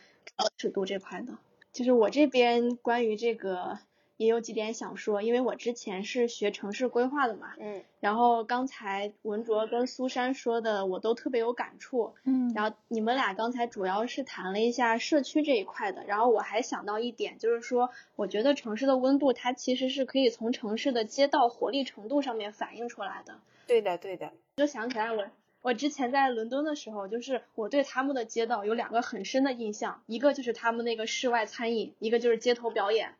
[0.57, 1.33] 尺度这块的。
[1.71, 3.79] 就是我这边关于这个。
[4.17, 23.41] 也有几点想说，因为我之前是学城市规划的嘛，嗯，然后刚才文卓跟苏珊说的我都特别有感触，嗯，然后你们俩刚才主要是谈了一下社区这一块的，然后我还想到一点，就是说，我觉得城市的温度它其实是可以从城市的街道活力程度上面反映出来的。
[23.67, 24.31] 对的，对的。
[24.55, 25.27] 就想起来我
[25.65, 33.15] 我之前在伦敦的时候，就是我对他们的街道有两个很深的印象，一个就是他们那个室外餐饮，一个就是街头表演。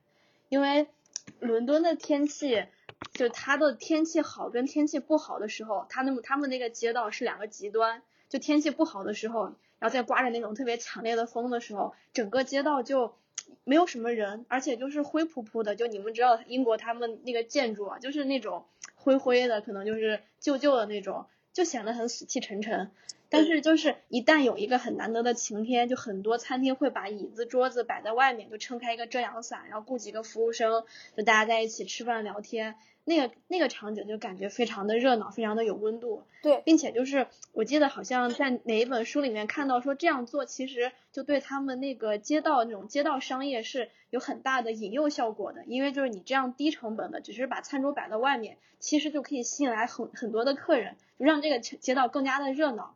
[0.49, 0.86] 因为
[1.39, 2.67] 伦敦的天气，
[3.13, 8.03] 就它的天气好跟天气不好的时候，它那么他们那个街道是两个极端。
[8.29, 9.45] 就天气不好的时候，
[9.79, 13.15] 然后再刮着那种特别强烈的风的时候，整个街道就
[13.63, 15.75] 没有什么人，而且就是灰扑扑的。
[15.75, 22.91] 就你们知道英国他们那个建筑啊，就是那种灰灰的，可能就是旧旧的那种，就显得很死气沉沉。
[23.35, 30.85] 但是就是一旦有一个很难得的晴天，就很多餐厅会把椅子桌子摆在外面，就撑开一个遮阳伞，然后雇几个服务生，
[31.17, 32.75] 就大家在一起吃饭聊天。
[33.07, 36.23] 那个那个场景就感觉非常的热闹，非常的有温度。
[36.41, 52.95] 对，并且就是我记得好像在哪一本书里面看到说这样做其实就对他们那个街道那种街道商业是有很大的引诱效果的，因为就是你这样低成本的，只是把餐桌摆到外面，其实就可以吸引来很很多的客人，就让这个街道更加的热闹。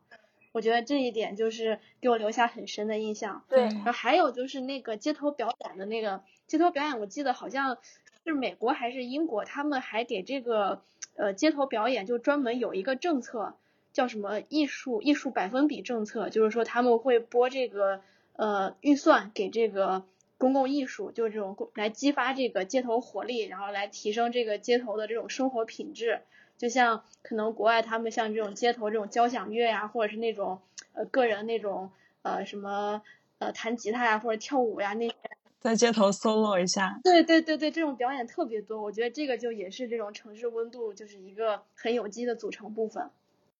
[0.52, 3.44] 我觉得这一点就是给我留下很深的印象。
[3.48, 7.78] 对，然后还有就是那个街头表演的那个街头表演，我记得好像。
[8.26, 9.46] 是美国还是英国？
[9.46, 10.82] 他们还给这个
[11.16, 13.54] 呃街头表演就专门有一个政策，
[13.94, 18.02] 叫什么艺术艺术百分比政策，就是说他们会拨这个
[18.34, 20.04] 呃预算给这个
[20.36, 26.20] 公共艺术，就是这种来激发这个街头活力，然后来提升这个街头的这种生活品质。
[26.60, 30.60] 就像可能国外他们像这种街头这种交响乐呀，或者是那种
[30.92, 33.00] 呃个人那种呃什么
[33.38, 35.14] 呃弹吉他呀或者跳舞呀那些。
[35.58, 43.08] 在街头 solo 一下，对对对对，这种表演特别多，我觉得这个就也是这种城市温度就是一个很有机的组成部分。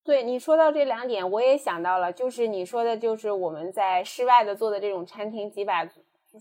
[0.04, 5.88] 对你说到这两点，我也想到了，就是你说的，就是我们在室外的做的这种餐厅，几百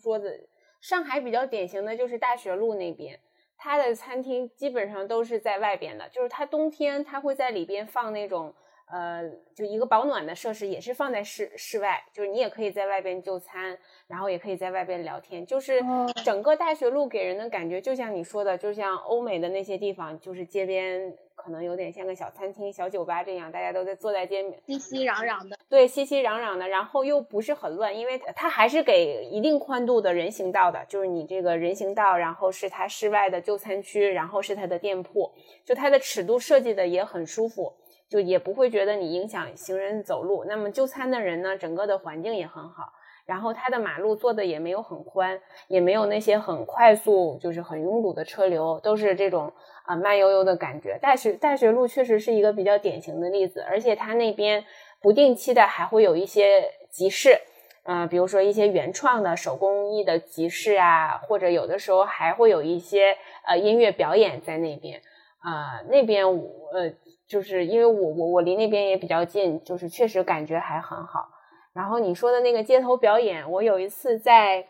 [0.02, 0.48] 桌子。
[0.82, 3.20] 上海比较典型的就是大学路那边，
[3.60, 8.52] 它的餐厅基本上都是在外边的，就是它冬天它会在里边放那种。
[8.92, 9.24] 呃，
[9.54, 15.46] 就一个保暖的设施也是放在室室外，就是你也可以在外边就餐，然后也可以在外边聊天。
[15.46, 15.80] 就是
[16.26, 25.56] 整个大学路给人的感觉，就像你说的，就像欧美的那些地方，就是街边可能有点像个小餐厅、小酒吧这样，大家都在坐在街边，熙熙攘攘的。
[25.70, 35.32] 对，熙熙攘攘的，然后又不是很乱，因为它还是给一定宽度的人行道的，就是你这个人行道，然后是它室外的就餐区，然后是它的店铺，
[35.64, 37.72] 就它的尺度设计的也很舒服。
[38.10, 40.44] 就也不会觉得你影响行人走路。
[40.46, 42.92] 那么就餐的人呢，整个的环境也很好。
[43.26, 49.54] 然后它的马路做的也没有很宽，也没有那些很快速，就是很拥堵的车流，都是这种
[49.86, 50.98] 啊慢悠悠的感觉。
[51.00, 54.66] 大学大学路确实是一个比较典型的例子，而且它那边
[55.00, 57.40] 不定期的还会有一些集市，
[57.84, 65.00] 嗯，比如说一些原创的手工艺的集市啊，或者有的时候还会有一些呃音乐表演在那边
[65.40, 66.94] 啊，那边呃。
[67.30, 71.30] 就是因为我我我离那边也比较近，就是确实感觉还很好。
[71.74, 74.66] 然后你说的那个街头表演，我有一次在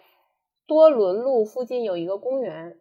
[0.68, 2.76] 多伦路附近有一个公园，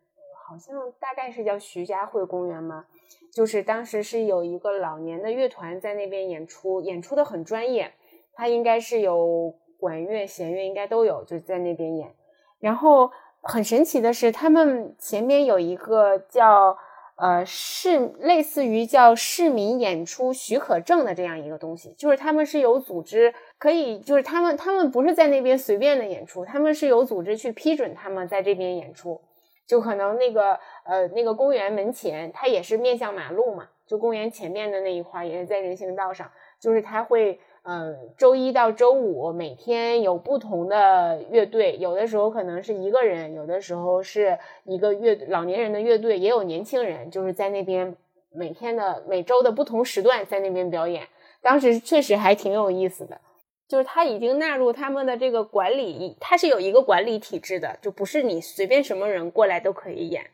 [0.44, 2.86] 好像大概是叫徐家汇公园嘛，
[3.32, 7.92] 就是当时是有一个老年的乐团在那边演出，演出的很专业，
[8.32, 12.12] 他应该是有管乐、弦乐应该都有，就在那边演。
[12.58, 16.76] 然后很神奇的是，他们前面有一个叫。
[17.20, 29.20] 呃，市类似于叫市民演出许可证的这样一个东西，就是他们是有组织可以，就是他们他们不是在那边随便的演出，他们是有组织去批准他们在这边演出，
[29.66, 30.52] 就可能那个
[30.84, 37.40] 呃那个公园门前，它也是面向马路嘛，就公园前面的那一块也是在人行道上，就是他会。
[37.70, 47.94] 嗯，周一到周五每天有不同的乐队，有的时候可能是一个人，有的时候是一个乐老年人的乐队，也有年轻人，就是在那边
[48.32, 51.06] 每天的每周的不同时段在那边表演。
[51.42, 53.20] 当时确实还挺有意思的，
[53.68, 60.24] 就是他已经纳入他们的这个管理，他是有一个管理体制的，就不是你随便什么人过来都可以演。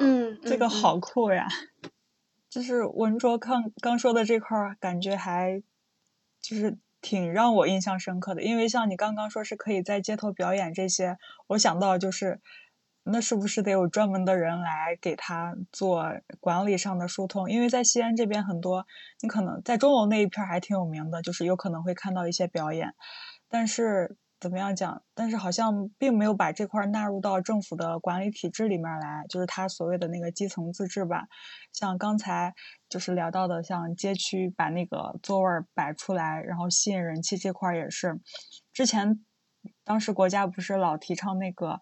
[0.00, 1.46] 嗯，这个好酷呀！
[2.50, 5.62] 就是文卓刚刚说的这块儿，感觉还。
[6.42, 12.40] 就是挺让我印象深刻的，因为像你刚刚说是可以在街头表演这些，我想到就是，
[13.04, 16.04] 那是不是得有专门的人来给他做
[16.40, 17.50] 管理上的疏通？
[17.50, 18.86] 因为在西安这边很多，
[19.20, 22.94] 你可能在钟楼那一片还挺有名的，就是有可能会看到一些表演，
[23.48, 24.16] 但是。
[24.40, 25.02] 怎么样讲？
[25.14, 31.26] 但是好像并没有把这块纳入到政府的管理体制里面来，就是他所谓的那个基层自治吧。
[31.74, 32.54] 像刚才
[32.90, 38.20] 就是聊到的，像街区把那个座位摆出来，然后吸引人气这块也是。
[38.74, 39.24] 之前
[39.84, 41.80] 当时国家不是老提倡那个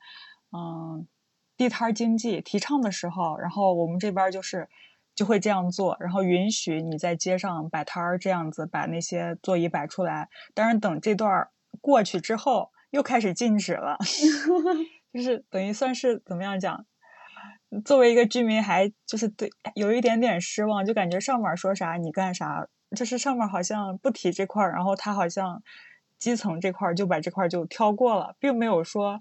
[0.52, 1.08] 嗯
[1.56, 4.68] 地摊经济，提倡的时候，然后我们这边就是
[5.14, 10.28] 就会这样做，然后允许你在街上摆摊儿这样子把那些座椅摆出来。
[10.54, 11.48] 但是等这段。
[11.82, 13.98] 过去之后又开始禁止了，
[15.12, 16.86] 就是等于算是怎么样讲？
[17.84, 22.66] 作为一个居民，还就是对有一点点失望，就感觉上面说啥你干啥，
[22.96, 25.62] 就是上面好像不提这块儿，然后他好像
[26.18, 29.20] 基层这块儿就把这块儿就跳过了，并没有说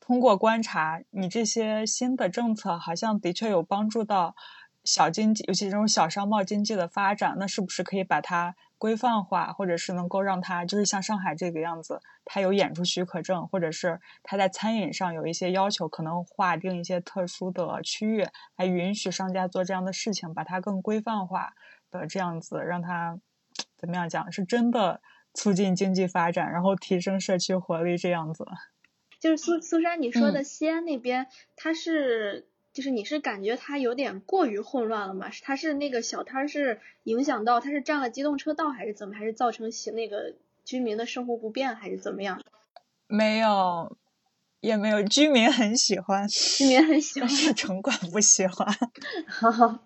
[0.00, 4.34] 通过观察你这些新的政策好像的确有帮助到
[4.84, 8.54] 小经济，尤其这种小商贸经济的发展，那是不是可以把它
[8.84, 18.26] 规范化，或者是能够让它就是像上海这个样子，它有演出许可证，或者是它在餐饮上有一些要求，可能划定一些特殊的区域
[18.56, 21.54] 来允许商家做这样的事情，把它更规范化
[21.90, 23.18] 的这样子，让它
[23.78, 25.00] 怎么样讲是真的。
[25.36, 28.46] 促进经济发展，然后提升社区活力，这样子。
[29.18, 31.26] 就是苏苏珊你说的西安那边，
[31.56, 35.30] 它是就是你是感觉它有点过于混乱了吗？
[35.42, 39.14] 它是那个小摊是影响到它是占了机动车道，还是怎么？
[39.14, 42.42] 还是造成那个居民的生活不便，还是怎么样？
[43.06, 43.96] 没有，
[44.60, 48.66] 也没有，居民很喜欢，居民很喜欢， 是城管不喜欢。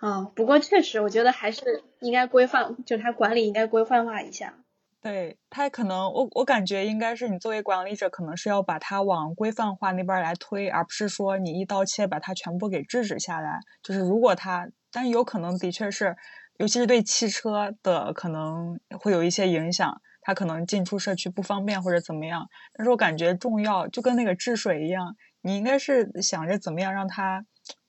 [0.00, 4.58] 啊，不过确实，我觉得还是应该规范，就是它管理应该规范化一下。
[5.02, 13.58] 对他可能，我我感觉应该是你作为管理者，可能是要把它往规范化那边来推，而不是说你一刀切把它全部给制止下来。
[13.82, 16.16] 就是如果他，但有可能的确是，
[16.58, 22.48] 尤其是对汽车的可能会有一些影响，它可能进出社区不方便或者怎么样。
[22.74, 27.44] 但是我感觉重要，就跟那个治水一样，你应该是想着怎么样让它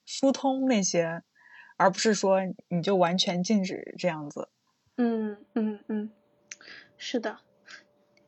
[0.05, 1.21] 疏通那些。
[1.75, 2.39] 而不是说
[2.69, 4.47] 你就完全禁止这样子。
[4.95, 6.11] 嗯嗯嗯，
[7.03, 7.37] 是的。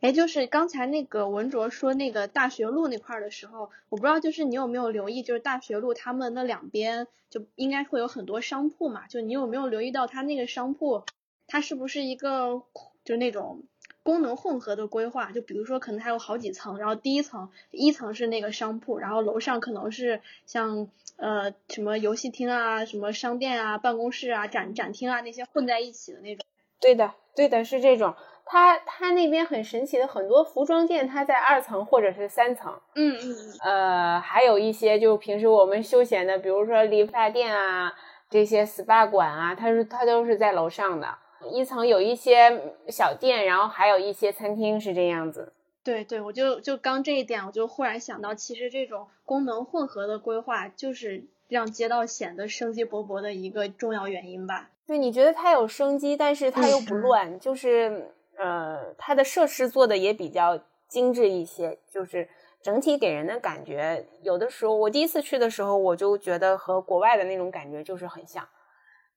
[0.02, 11.04] 哎，就是刚才那个文卓说那个大学路那块儿的时候，我不知道就是你有没有留意，就是大学路他们那两边就应该会有很多商铺嘛，就你有没有留意到他那个商铺，
[11.48, 12.64] 它是不是一个
[13.06, 13.64] 就那种。
[14.04, 26.46] 功能混合的规划，就比如说可能它有好几层，然后第一层一层是那个商铺，然后楼上可能是像呃什么游戏厅啊、什么商店啊、办公室啊、展展厅啊那些混在一起的那种。
[26.80, 28.14] 对的，对的，是这种。
[28.46, 32.72] 它它那边很神奇的，很多服装店它在二层或者是三层。
[32.94, 33.58] 嗯嗯嗯。
[33.64, 37.94] 呃，还有一些就平时我们休闲的，比如说理发店啊，
[38.30, 41.08] 这些 SPA 馆啊，它是它都是在楼上的。
[41.52, 45.54] 一层有一些小店，然后还有一些餐厅是这样子。
[45.84, 54.70] 对对，我就就刚这一点，我就忽然想到，其实这种功能混合的规划，就是让街道显得生机勃勃的一个重要原因吧。
[54.88, 62.28] 对，你觉得它有生机，但是它又不乱，就是呃，它的设施做的也比较精致一些，就是
[62.62, 68.48] 整体给人的感觉，有的时候我第一次去的时候，我就觉得和国外的那种感觉就是很像。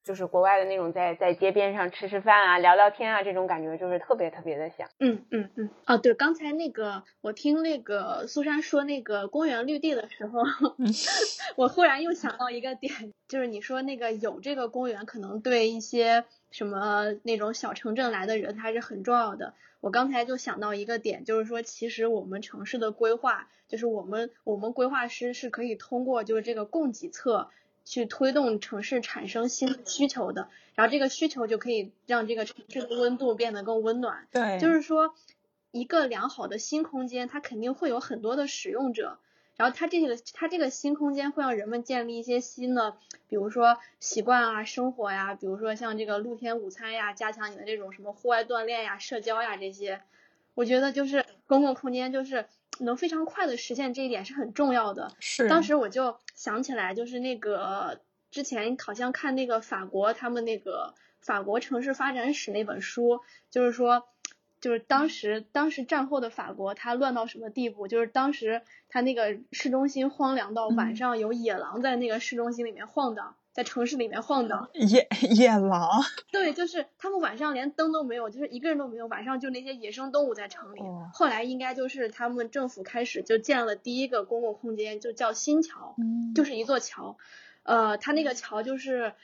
[0.08, 4.88] 就是国外的那种，在在街边上吃吃饭啊，聊聊天啊，这种感觉就是特别特别的想。
[4.98, 5.68] 嗯嗯嗯。
[5.86, 10.40] 哦，对，刚才那个我听那个苏珊说那个公园绿地的时候，
[11.56, 19.52] 我忽然又想到一个点，就是你说那个有这个公园，可能对一些什么那种小城镇来的人还是很重要的。
[19.80, 27.50] 我刚才就想到一个点，就是说其实我们城市的规划，就是我们我们规划师是可以通过就是这个供给侧。
[27.88, 34.28] 去推动城市产生新的需求的，然后这个需求就可以让这个城市的温度变得更温暖。
[34.30, 35.14] 对，就是说
[35.70, 39.16] 一个良好的新空间，它肯定会有很多的使用者，
[39.56, 50.02] 然后它这个它这个新空间会让人们建立一些新的，比如说习惯啊、生活呀，比如说像这个露天午餐呀，加强你的这种什么户外锻炼呀、社交呀这些，
[50.54, 52.44] 我觉得就是公共空间就是。
[52.80, 55.12] 能非常快的实现这一点是很重要的。
[55.20, 55.48] 是。
[55.48, 58.00] 当时我就想起来，就是那个
[58.30, 63.20] 之前好像看那个法国他们那个法国城市发展史那本书，
[63.50, 64.04] 就是说，
[64.60, 67.88] 就是当时当时战后的法国它乱到什么地步？
[67.88, 73.34] 就是当时它那个市中心荒凉到晚上有野狼在那个市中心里面晃荡。
[73.58, 75.90] 在城市里面晃荡，野野狼，
[76.30, 80.80] 对，就是他们晚上连灯都没有，就是一个人都没有，晚上就那些野生动物在城里。
[81.12, 85.96] 后来应该就是他们政府开始就建了第一个公共空间，就叫新桥，
[86.36, 87.18] 就是一座桥。
[87.64, 89.14] 呃，它那个桥就是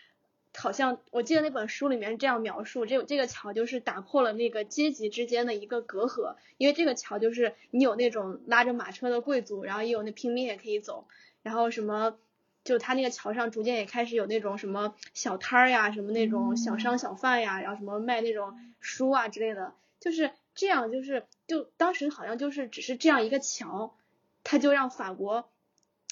[0.52, 11.06] 好像我记得那本书里面这样描述，这这个桥就是打破了那个阶级之间的一个隔阂，因为这个桥就是你有那种拉着马车的贵族，然后也有那平民也可以走，
[11.44, 12.16] 然后什么。
[12.64, 23.94] 就他那个桥上逐渐也开始有那种什么小摊儿呀，什么那种小商小贩呀，然后什么卖那种书啊之类的，就是这样，就是就当时好像就是只是这样一个桥，
[24.42, 25.48] 他就让法国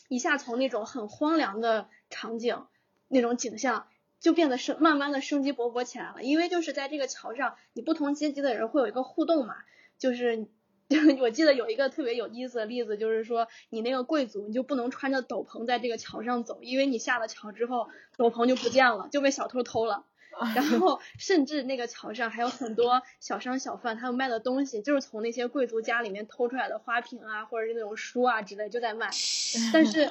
[0.09, 2.67] 一下从那种很荒凉的场景
[3.09, 3.89] 那种景象，
[4.21, 9.57] 就变得生慢慢的生机勃勃起来了，因为就是在这个桥上，你不同阶级的人会有一个互动嘛，
[9.99, 10.47] 就是。
[11.21, 20.07] 我记得有一个特别有意思的例子，就是说你那个贵族，你就不能穿着斗篷在这个桥上走，因为你下了桥之后，斗篷就不见了，就被小偷偷了。
[20.57, 29.11] 然后甚至那个桥上还有很多小商小贩，他们卖的东西就是从那些贵族家里面偷出来的花瓶啊，或者是那种书啊之类就在卖。
[29.75, 30.11] 但是，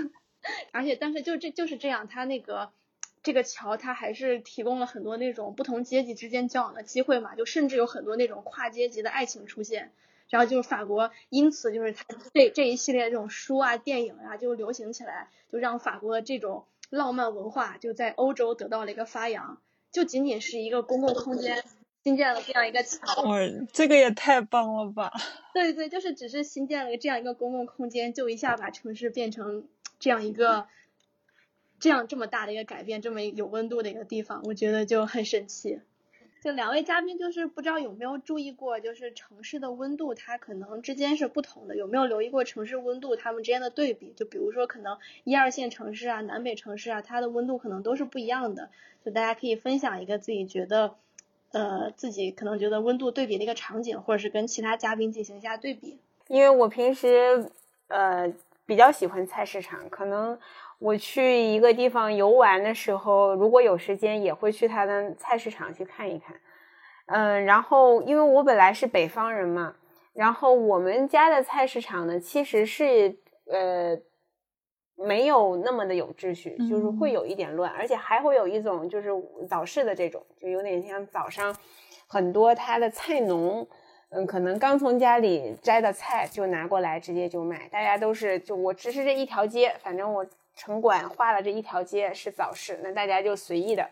[0.70, 2.72] 而且但是就这就是这样，他那个
[3.24, 9.90] 这个桥它还是提供了很多那种不同阶级之间交往的机会嘛，就甚至有很多那种跨阶级的爱情出现。
[10.30, 19.58] 然后就是法国，因此就是它这这一系列这种书啊、电影啊就流行起来，就让法国这种浪漫文化就在欧洲得到了一个发扬。
[19.92, 21.62] 就仅仅是一个公共空间
[22.02, 23.38] 新建了这样一个桥，哇，
[23.72, 25.12] 这个也太棒了吧！
[25.52, 29.68] 对对，就是只是新建了这样一个公共空间，就一下把城市变成
[30.00, 30.66] 这样一个
[31.84, 35.80] 这样这么大的一个改变，这么有温度的一个地方，我觉得就很神奇。
[36.40, 41.76] 就两位嘉宾，就是不知道有没有注意过，就是城市的温度，它可能之间是不同的。
[41.76, 44.14] 有没有留意过城市温度它们之间的对比？
[44.16, 48.70] 就比如说，可能一二线城市啊、南北城市啊，它的温度可能都是不一样的。
[49.04, 50.94] 就大家可以分享一个自己觉得，
[51.52, 55.98] 呃，自己可能觉得温度对比的一个场景，或者是跟其他嘉宾进行一下对比。
[56.28, 57.50] 因为我平时
[57.88, 58.32] 呃
[58.64, 60.38] 比较喜欢菜市场，可能。
[60.84, 66.36] 我去一个地方游玩的时候，如果有时间，也会去他的菜市场去看一看。
[67.06, 69.74] 嗯，然后因为我本来是北方人嘛，
[70.12, 73.16] 然后我们家的菜市场呢，其实是
[73.50, 73.98] 呃
[74.94, 79.08] 没有那么的有秩序，就是会有一点乱，而且还会有一种就是
[79.48, 81.56] 早市的这种，就有点像早上
[82.06, 83.66] 很多他的菜农，
[84.10, 90.26] 嗯，可能刚从家里摘的菜就拿过来直接就卖，大家都是就我只是这一条街，反正我。
[90.56, 93.90] 城管画了这一条街是早市，那大家就随意的，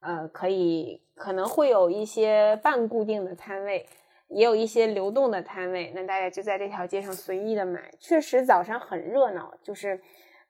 [0.00, 3.86] 呃，可以可能会有一些半固定的摊位，
[4.28, 7.90] 也有一些流动的摊位，那大家就在这条街上随意的买。
[7.98, 10.00] 确实早上很热闹，就是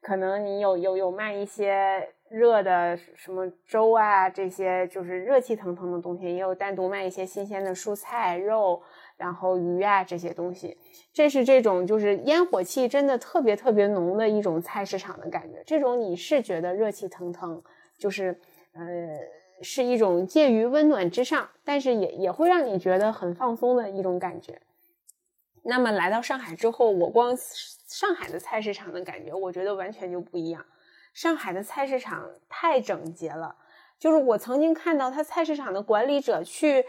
[0.01, 8.83] 可能你有有有卖一些热的什么粥啊，这些就是热气腾腾的东西，也有单独卖一些新鲜的蔬菜肉。
[9.21, 10.75] 然后鱼啊这些东西，
[11.13, 15.63] 这是这种就是烟火气真的特别特别浓的一种菜市场的感觉。
[15.67, 17.63] 这种你是觉得热气腾腾，
[17.99, 18.41] 就是
[18.73, 18.83] 呃
[19.61, 24.59] 是一种介于温暖之上，但是也也会让你觉得很放松的一种感觉。
[25.65, 30.65] 那么来到上海之后，我光上海的菜市场的感觉，我觉得完全就不一样。
[31.13, 33.55] 上海的菜市场太整洁了，
[33.99, 36.87] 就是我曾经看到他菜市场的管理者去。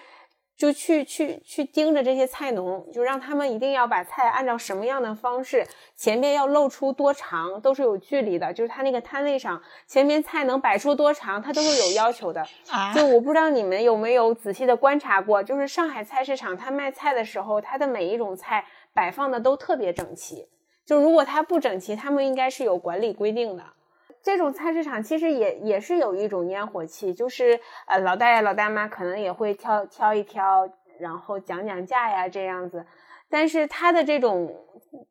[0.58, 8.54] 就去去去盯着这些菜农，就让他们一定要把菜按照什么样的方式，前面要露出多长，都是有距离的。
[8.54, 12.46] 就是他那个摊位上，前面菜能摆出多长，他都是有要求的。
[12.94, 20.48] 就我不知道你们有没有仔细的观察过，就是上海菜市场，他卖菜的时候，他的每一种菜摆放的都特别整齐。
[20.86, 23.64] 就如果它不整齐，他们应该是有管理规定的。
[24.24, 30.70] 这种菜市场其实也也是有一种烟火气，就是呃老大爷老大妈可能也会挑挑一挑，
[31.00, 32.86] 然后讲讲价呀这样子，
[33.30, 34.56] 但是它的这种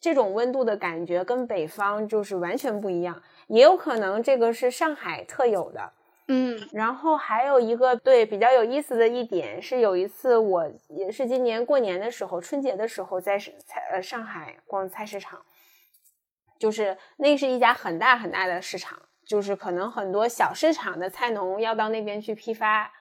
[0.00, 5.92] 这种温度的感觉跟北方就是完全不一样，也有可能这个是上海特有的，
[6.28, 15.40] 嗯，然后还有一个对比较有意思的一点是，有一次我也是今年过年的时候，春节的时候在菜呃上海逛菜市场。
[16.60, 22.92] 就是那是一家很大很大的市场，就是可能很多小市场的菜农要到那边去批发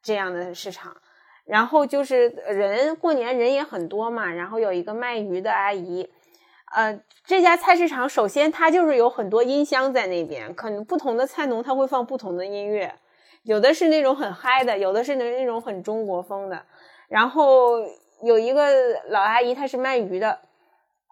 [0.00, 0.96] 这样的市场，
[1.44, 6.08] 然后就是人过年人也很多嘛，然后有一个卖鱼的阿姨，
[6.72, 12.94] 呃，这家菜市场首先它就是有很多音箱在那边，可能不同的菜农他会放不同的音乐，
[13.42, 16.64] 有的是那种很嗨的，有的是那那种很中国风的，
[17.08, 17.80] 然后
[18.22, 18.70] 有一个
[19.08, 20.38] 老阿姨她是卖鱼的。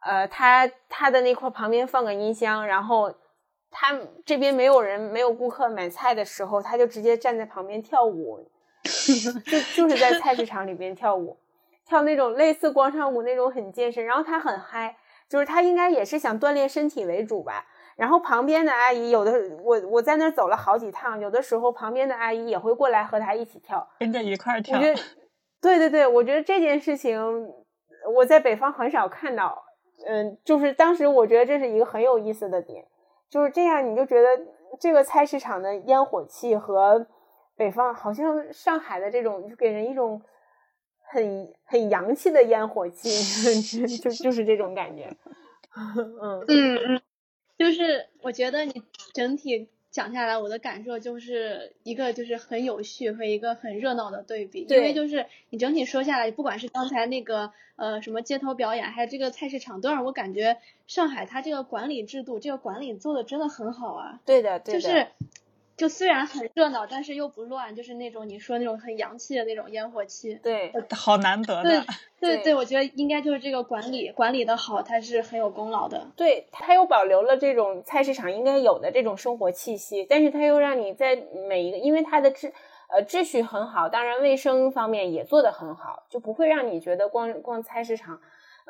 [0.03, 3.13] 呃，他他的那块旁边放个音箱，然后
[3.71, 8.49] 他这边没有人，没有顾客买菜的时候，他就直接站在旁边跳舞，
[8.85, 11.37] 就就是在菜市场里边跳舞，
[11.85, 14.97] 跳那种类似广场舞那种很健身，然后他很嗨，
[15.29, 17.67] 就是他应该也是想锻炼身体为主吧。
[17.97, 19.33] 然后旁边的阿姨有的，
[19.65, 24.79] 我我在那走了好几趟，有的时候旁边的阿姨也会过来和他一起跳，跟着一块跳。
[24.79, 25.01] 我觉得，
[25.61, 27.21] 对对对，我觉得这件事情
[28.15, 29.65] 我在北方很少看到。
[30.07, 32.85] 嗯，就是当时我觉得这是一个很有意思的点，
[33.29, 34.29] 就是这样，你就觉得
[34.81, 37.07] 这个菜市场的烟火气和
[37.57, 40.23] 北方好像上海的这种，就给人一种
[41.03, 43.09] 很很洋气的烟火气，
[43.99, 45.11] 就就是这种感觉。
[45.77, 47.03] 嗯嗯嗯，
[47.59, 48.83] 就是我觉得你
[49.13, 49.69] 整体。
[49.99, 64.21] 讲下来，我的感受就是一个就是很有序和一个很热闹的对比，因为就是你整体说下来，不管是刚才那个呃什么街头表演，还有这个菜市场，都让我感觉上海它这个管理制度，这个管理做的真的很好啊。
[64.25, 65.09] 对的，就是
[65.79, 70.35] 就虽然很热闹，但是又不乱，就是那种你说那种很洋气的那种烟火气。
[70.43, 71.87] 对，好难得对 的。
[72.21, 76.05] 对对，我觉得应该就是这个管理管理的好，它是很有功劳的。
[76.17, 81.15] 对，它又保留了这种菜市场应该有的这种生活气息，但是它又让你在
[81.49, 82.51] 每一个，因为它的秩
[82.91, 88.21] 呃秩序很好，当然卫生方面也做得很好，就不会让你觉得逛逛菜市场。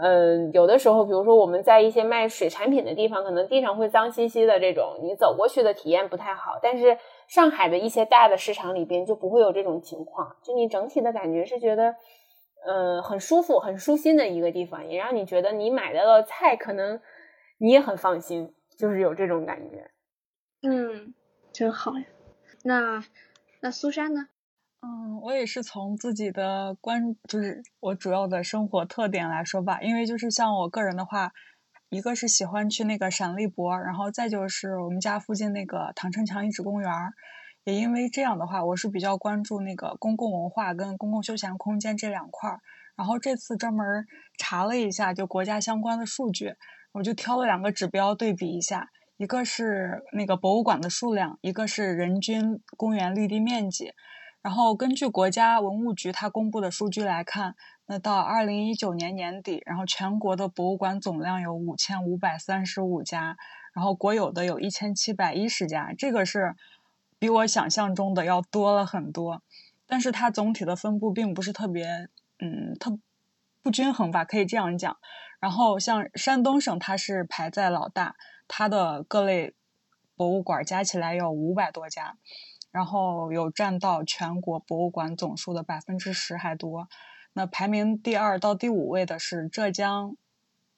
[0.01, 6.59] 嗯，有的时候，比如说我们在一些卖水产品的地方，可能地上会脏兮兮的，这种你走过去的体验不太好。
[6.63, 6.97] 但是
[7.27, 11.97] 上海的一些大的市场里边就不会有这种情况，就你整体的感觉是觉得，
[12.65, 17.01] 嗯，很舒服、很舒心的一个地方，也让你觉得你买到的菜可能
[17.59, 19.91] 你也很放心，就是有这种感觉。
[20.63, 21.13] 嗯，
[21.53, 22.05] 真好呀。
[22.63, 23.03] 那
[23.61, 24.29] 那苏珊呢？
[24.83, 29.81] 嗯，我也是从自己的关，就是我主要的生活特点来说吧。
[29.83, 31.33] 因为就是像我个人的话，
[31.91, 36.93] 一个是喜欢去那个陕历博，然后再就是我们家附近那个唐城墙遗址公园。
[37.65, 42.61] 也因为这样的话，我是比较关注那个公共文化跟公共休闲空间这两块儿。
[42.97, 44.07] 然后这次专门
[44.39, 46.55] 查了一下，就国家相关的数据，
[46.93, 53.93] 我就挑了两个指标对比一下，一个是那个博物馆的数量，一个是人均公园绿地面积。
[54.41, 63.37] 然后根据国家文物局它公布的数据来看，那到二零一九年年底，然后全国的博物馆总量有五千五百三十五家，
[63.73, 66.55] 然后国有的有一千七百一十家，这个是
[67.19, 69.43] 比我想象中的要多了很多。
[69.87, 72.09] 但是它总体的分布并不是特别，
[72.39, 72.99] 嗯，特
[73.63, 74.97] 不均衡吧，可以这样讲。
[75.41, 78.15] 然后像山东省，它是排在老大，
[78.47, 79.55] 它的各类
[80.15, 82.17] 博物馆加起来有五百多家。
[82.71, 86.89] 然后有占到全国博物馆总数的百分之十还多，
[87.33, 90.17] 那排名第二到第五位的是浙江、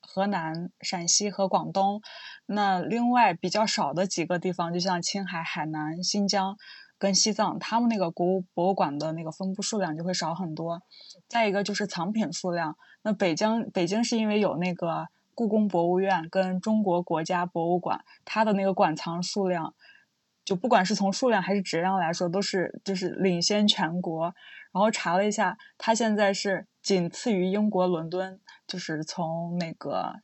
[0.01, 2.01] 河南、陕西和广东，
[2.47, 6.57] 那另外比较少的几个地方，就像青海、海南、新疆
[6.97, 10.83] 跟西藏，他们那个国博物馆的那个分布数量就会少很多。
[11.29, 19.75] 再一个就是藏品数量，那北京北京是因为有那个故宫博物院跟中国国家博物馆，它的那个馆藏数量。
[20.45, 24.35] 就不管是从数量还是质量来说，都是就是领先全国。
[24.73, 30.21] 然后查了一下，它现在是仅次于英国伦敦，就是从那个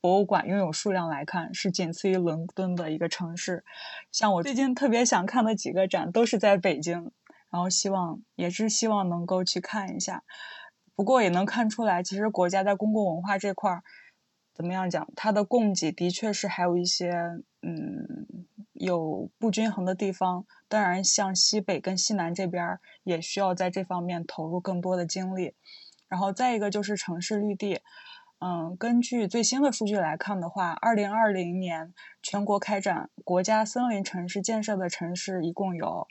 [0.00, 3.64] 博物馆拥有数量来看，是仅次于伦敦的一个城市。
[4.10, 7.12] 像我最近特别想看的几个展都是在北京，
[7.50, 10.24] 然后希望也是希望能够去看一下。
[10.96, 13.84] 不过也能看出来，其实国家在公共文化这块儿
[14.54, 17.12] 怎么样讲，它的供给的确是还有一些
[17.66, 18.26] 嗯。
[18.78, 25.54] 有不均衡的地方，当然像西北跟西南这边也需要在这方面投入更多的精力。
[26.08, 27.80] 然后再一个就是城市绿地，
[28.38, 36.06] 嗯，根据最新的数据来看的话，二零二零年全国开展国家森林城市建设的城市一共有，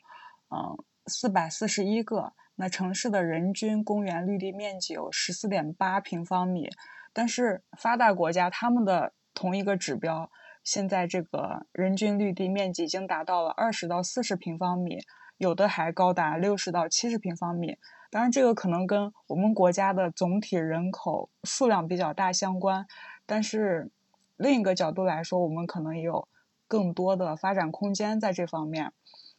[0.50, 0.76] 嗯，
[1.06, 2.34] 四百四十一个。
[2.56, 6.68] 那城市的人均公园绿地面积有十四点八平方米，
[7.14, 10.32] 但是发达国家他们的同一个指标。
[10.66, 14.98] 现在这个人均绿地面积已经达到了二十到四十平方米，
[15.38, 17.78] 有的还高达六十到七十平方米。
[18.10, 22.88] 当然，这个可能跟我们国家的总体人口数量比较大相关。
[23.28, 23.92] 但是
[24.38, 26.28] 另一个角度来说，我们可能也有
[26.68, 28.92] 更多的发展空间在这方面。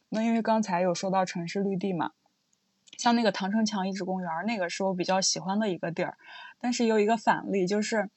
[0.07, 2.11] 那因为刚才有说到城市绿地嘛，
[2.97, 6.17] 像那个唐城墙遗址公园，那个是我比较喜欢的一个地儿。
[6.61, 8.09] 但是有一个反例，就是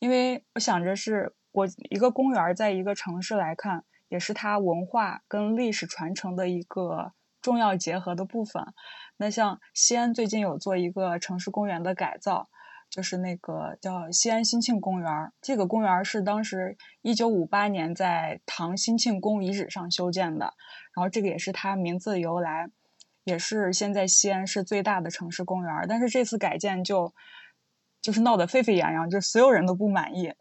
[0.00, 1.32] 因为我想着是。
[1.52, 8.64] 我一个公园在一个城市来看，也是它文化跟历史传承的一个重要结合的部分。
[9.16, 12.48] 那像西安最近有做一个城市公园的改造，
[12.88, 15.32] 就是那个叫西安兴庆公园。
[15.40, 20.54] 这个公园是当时一九五八年在唐兴庆宫遗址上修建的，
[20.94, 22.70] 然后这个也是它名字的由来，
[23.24, 25.86] 也是现在西安市最大的城市公园。
[25.88, 27.12] 但是这次改建就
[28.00, 30.32] 就是闹得沸沸扬扬，就所有人都不满意。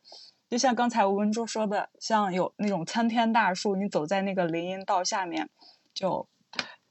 [0.50, 5.48] 就像刚才吴文珠说的，像有那种参天大树，你走在那个林荫道下面，
[5.94, 6.28] 就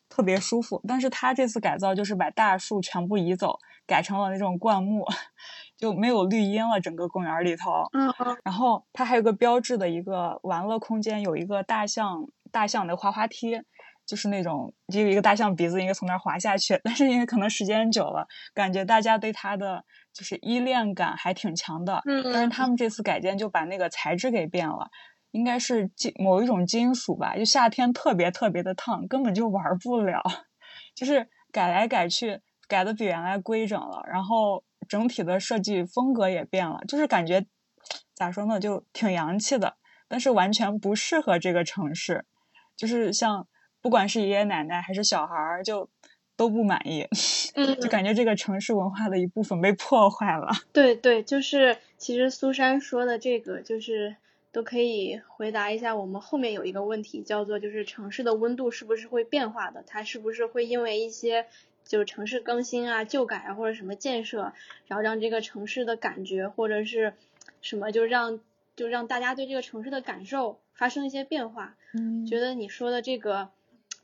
[0.08, 0.80] 特别舒服。
[0.86, 5.04] 但是他这次改造就是把大树全部移走，改成了那种灌木，
[5.76, 6.80] 就没有绿荫了。
[6.80, 8.36] 整个公园里头，嗯嗯。
[8.44, 13.60] 然后它还有个标志的一个玩乐空间，有一个大象大象的滑滑梯，
[14.08, 16.80] 就是那种就有一个大象鼻子应该从那儿滑下去。
[16.82, 19.84] 但是因为可能时间久了，感觉大家对它的。
[20.14, 24.88] 就是依恋感还挺强的，嗯，但是他们这次改建就把那个材质给变了，
[25.30, 30.20] 应该是金某一种金属吧，就夏天特别特别的烫，根本就玩不了。
[30.96, 37.46] 就是改来改去，改的比原来规整了，然后整体的设计风格也变了，就是感觉
[38.12, 39.76] 咋说呢，就挺洋气的，
[40.08, 42.26] 但是完全不适合这个城市。
[42.76, 43.46] 就是像
[43.88, 45.88] 不管是爷爷奶奶还是小孩儿，就
[46.36, 47.08] 都不满意，
[47.56, 50.48] 嗯，就感觉这个城市文化的一部分被破坏了。
[50.74, 54.14] 对对，就是其实苏珊说的这个，就是
[54.52, 59.82] 都可以回答一下我们后面有一个问题，叫做就是城市的温度是不是会变化的？
[59.86, 61.46] 它是不是会因为一些
[61.86, 64.52] 就是城市更新啊、旧改啊或者什么建设，
[64.86, 67.14] 然后让这个城市的感觉或者是
[67.62, 68.38] 什么，就让
[68.76, 71.74] 就让大家对这个城市的感受发生一些变化？
[71.94, 73.48] 嗯觉得你说的这个，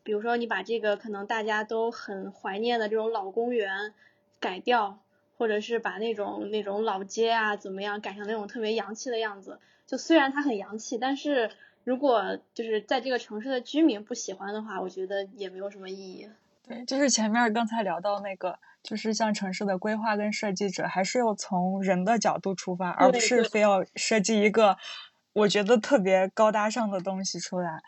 [0.05, 3.93] 比如说你把这个可能大家都很怀念的这种老公园
[4.39, 5.01] 改掉，
[5.37, 11.51] 或者是把那种那种老街啊怎么样改成那种特别洋气的样子，就虽然它很洋气，但是
[11.83, 16.29] 如果就是在这个城市的居民不喜欢的话，我觉得也没有什么意义。
[16.69, 24.77] 对，就是前面刚才聊到那个，就是像城市的规划跟设计者，还是要从人的角度出发，而不是非要设计一个
[25.33, 27.83] 我觉得特别高大上的东西出来。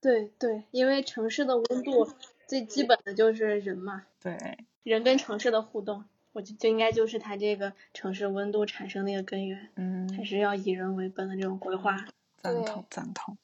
[0.00, 2.08] 对对，因为城市的温度
[2.46, 4.36] 最基本的就是人嘛，对，
[4.82, 11.96] 人跟城市的互动，我觉得这应该就是它这个城市温度产生的一个根源，嗯，还是要以人为本的这种规划。
[12.40, 13.36] 赞同赞同。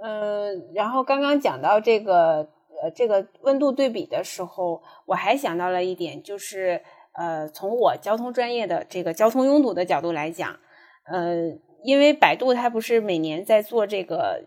[0.00, 2.48] 呃，然后刚刚讲到这个
[2.80, 6.82] 呃这个温度对比的时候，我还想到了一点，就是
[7.12, 10.60] 呃从我交通专业的这个交通拥堵的角度来讲，
[11.06, 14.44] 呃，因为百度它不是每年在做这个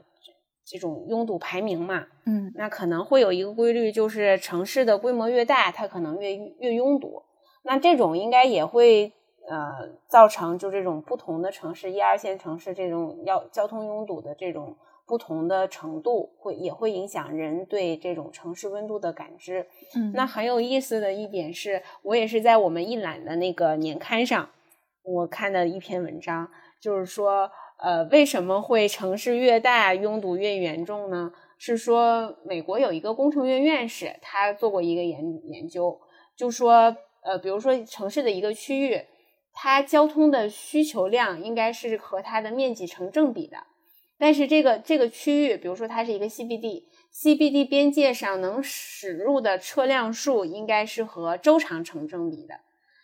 [0.69, 7.23] 这种拥堵排名嘛，嗯那可能会有一个规律，就是城市的规模越大，它可能越越拥堵。
[7.63, 9.11] 那这种应该也会
[9.49, 19.65] 呃造成就这种不同的城市，一二线城市这种要交通拥堵的这种不同的程度，会也会影响人对这种城市温度的感知。
[19.95, 24.47] 嗯，那很有意思的一点是，我也是在我们一览的那个年刊上，
[25.03, 26.47] 我看的一篇文章，
[26.79, 27.49] 就是说，
[27.81, 31.31] 呃，为什么会城市越大拥堵越严重呢？
[31.57, 35.99] 是说美国有一个工程院院士，他做过一个研研究，
[36.37, 39.01] 就说，呃，比如说城市的一个区域，
[39.51, 43.57] 它交通的需求量应该是和它的面积成正比的，
[44.17, 46.83] 但是这个这个区域，比如说它是一个 CBD。
[47.11, 52.59] CBD 边界上能驶入的车辆数应该是和周长成正比的，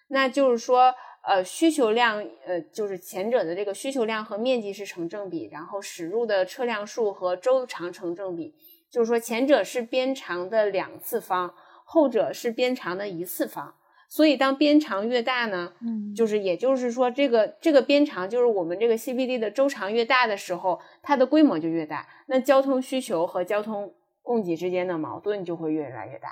[0.09, 0.93] 那就是说，
[1.27, 8.53] 呃，需求量，呃，就是前者的这个需求量和面积是成正比，然后驶入的车辆数和周长成正比，
[8.91, 11.53] 就是说前者是边长的两次方，
[11.83, 13.73] 后者是边长的一次方。
[14.07, 26.29] 所以当边长越大呢，嗯就是也就是说，这个这个边长就是我们这个 CBD 的周长越大的时候，它的规模就越大，那交通需求和交通供给之间的矛盾就会越来越大。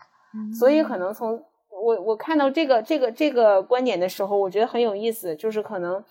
[0.58, 1.44] 所以可能从
[1.82, 6.04] 我我看到这个这个这个观点的时候，我觉得很有意思，就是可能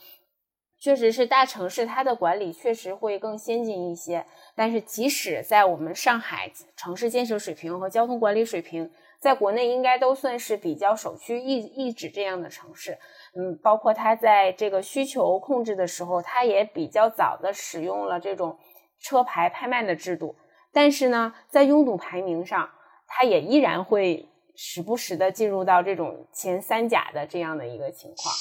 [0.79, 8.91] 确实是大城市它的管理确实会更先进一些，但是即使在我们上海城市建设水平和交通管理水平，
[9.21, 12.99] 在国内应该都算是比较首屈一一指这样的城市。
[13.35, 18.59] 嗯，包括它在这个需求控制的时候，它也比较早的使用了这种
[19.01, 20.35] 车牌拍卖的制度。
[20.73, 22.69] 但是呢，在拥堵排名上，
[23.07, 28.35] 它也依然会时不时的进入到这种前三甲的这样的一个情况。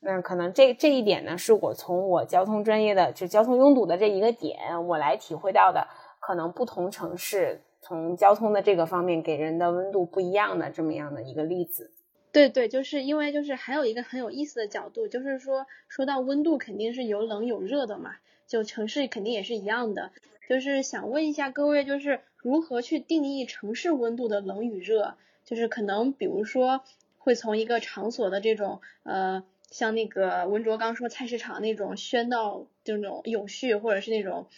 [0.00, 5.88] 那可能这这一点呢，是我从我交通专业的就交通拥堵的这一个点，我来体会到的，
[6.20, 11.90] 可能不同城市从交通的这个方面给人的温度不一样的这么样的一个例子。
[12.30, 20.12] 对对，就是因为就是还有一个很有意思的角度，就是说说到温度肯定是有冷有热的嘛，就城市肯定也是一样的。
[20.48, 25.16] 就是想问一下各位，就是如何去定义城市温度的冷与热？
[25.46, 26.82] 就是可能比如说
[27.16, 34.48] 会从一个场所的这种呃，像那个文卓刚说菜市场那种喧闹，就那种有序，或者是那种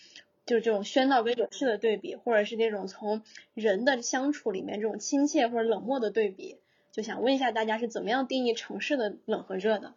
[0.46, 3.22] 就是这种喧闹跟有序的对比，或者是那种从
[3.54, 6.58] 人的相处里面这种亲切或者冷漠的对比。
[6.90, 9.94] 就想问一下大家是怎么样定义城市的冷和热的？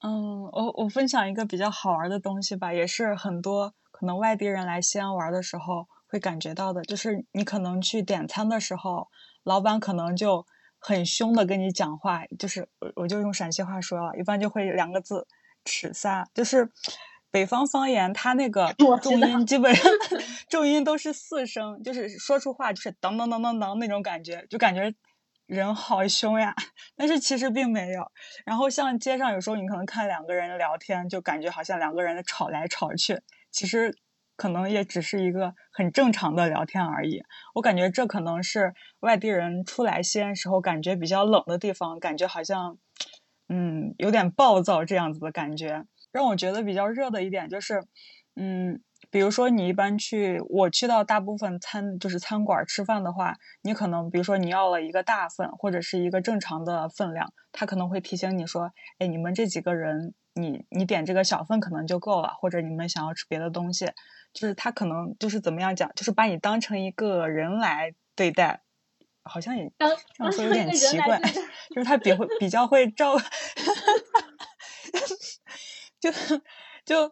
[0.00, 9.08] 嗯，我我分享一个比较好玩的东西吧，也是很多可能外地人来西安玩的时候会感觉到的，就是你可能去点餐的时候，
[9.44, 10.44] 老板可能就
[10.78, 15.26] 很凶的跟你讲话，就是我我就用陕西话说啊，一般就会两个字
[15.64, 16.72] “尺撒”，就是
[17.30, 19.90] 北方方言，它那个 重音基本上
[20.50, 24.94] 重音都是四声，就是说出话就是当当当当当那种感觉，就感觉。
[25.46, 26.54] 人好凶呀，
[26.96, 28.10] 但是其实并没有。
[28.46, 33.20] 然后像街上有时候你可能看两个人聊天，就感觉好像两个人吵来吵去，
[33.50, 33.94] 其实
[34.36, 37.22] 可能也只是一个很正常的聊天而已。
[37.54, 42.78] 我感觉这可能是外地人出来西安时候感觉比较冷的地方，感觉好像
[43.48, 45.84] 嗯有点暴躁这样子的感觉。
[46.12, 47.84] 让我觉得比较热的一点就是，
[48.36, 48.80] 嗯。
[49.10, 63.86] 比如说你一般去，我去到大部分餐就是餐馆吃饭的话，你可能比如说你要了一个大份或者是一个正常的分量，他可能会提醒你说，哎，你们这几个人，你你点这个小份可能就够了，或者你们想要吃别的东西，
[64.34, 68.60] 就是他可能就是怎么样讲，就是把你当成一个人来对待。
[69.26, 69.88] 好像也这
[70.22, 71.18] 样说有点奇怪，
[71.70, 73.16] 就是他比会比较会照，
[75.98, 76.12] 就
[76.84, 77.10] 就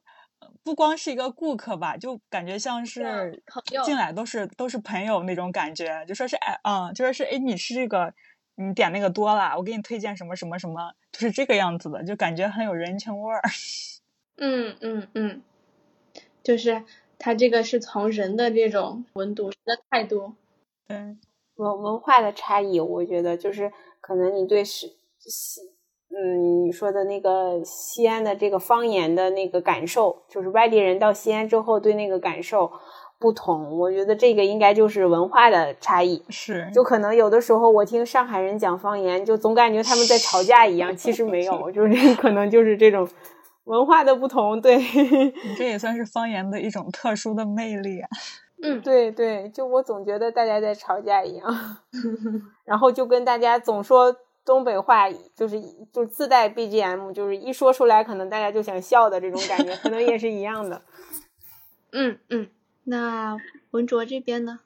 [0.62, 3.42] 不光是一个顾客吧，就感觉像是
[3.82, 8.12] 进来都是都是朋友那种感觉，就说是哎嗯，就说是哎你是这个
[8.56, 13.40] 你点那个多了，我给你推荐什么什么什么，就是这个样子的，就感觉很有人情味儿。
[14.36, 15.42] 嗯嗯嗯，
[16.42, 16.84] 就是
[17.22, 20.32] 他这个是从人的这种温度人的态度，
[20.88, 21.16] 对。
[21.56, 23.70] 文文化的差异，我觉得就是
[24.00, 25.60] 可能你对是西，
[26.08, 32.72] 嗯，你说的那个西安的这个方言的那个感受，就是外地人到西安之后对那个感受
[33.20, 33.78] 不同。
[33.78, 36.22] 我觉得这个应该就是文化的差异。
[36.30, 43.06] 是，就可能有的时候我听上海人讲方言，就总感觉他们在吵架一样，其实没有， 就是可能就是这种
[43.64, 44.60] 文化的不同。
[44.60, 44.78] 对，
[45.56, 48.08] 这也算是方言的一种特殊的魅力啊。
[48.62, 51.78] 嗯，对对，就我总觉得大家在吵架一样，
[52.64, 55.60] 然后就跟大家总说东北话，就是
[55.92, 60.82] 就自带 BGM，就是一说出来，可能大家就想笑的这种感觉，可能也是一样的。
[61.90, 62.48] 嗯嗯，
[62.84, 63.36] 那
[63.72, 64.60] 文卓这边呢？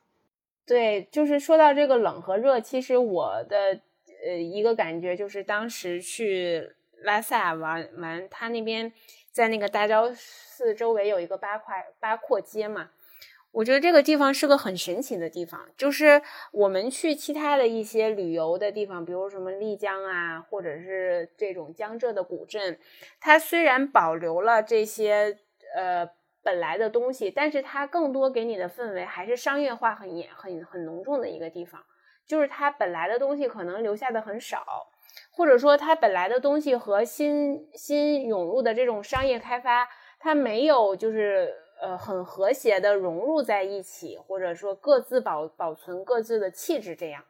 [0.67, 3.81] 对，就是说到这个冷和热，其实我的
[4.27, 8.93] 呃一个感觉就是当时去拉萨玩玩，他那边
[9.33, 12.91] 在那个大昭寺周围有一个八块八廓街嘛。
[13.53, 16.21] 我觉得这个地方是个很神奇的地方，就是
[16.53, 22.79] 我们去其他的一些旅游的地方，比如什么丽江啊，或者是这种江浙的古镇，
[23.19, 25.39] 它虽然保留了这些
[25.75, 26.07] 呃
[26.43, 31.83] 本来的东西，但是它更多给你的氛围还是商业化很严、很很浓重的一个地方。
[32.27, 34.89] 就是它本来的东西可能留下的很少，
[35.37, 41.55] 或者说它本来的东西和新新涌入的这种商业开发，它没有就是。
[41.79, 47.23] 呃，很和谐的融入在一起，或者说各自保保存各自的气质这样。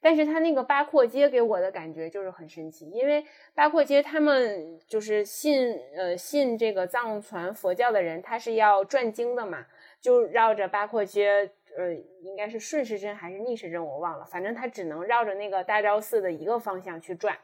[0.00, 9.64] 但是他那个八廓街给我的感觉就是很神奇，因为八廓街他们就是信呃信这个藏传佛教的人，他是要转经的嘛，
[10.00, 11.48] 就绕着八廓街，
[11.78, 17.38] 呃，应该是顺时针还是逆时针我忘了，反正他只能绕着那个大昭寺的一个方向去转。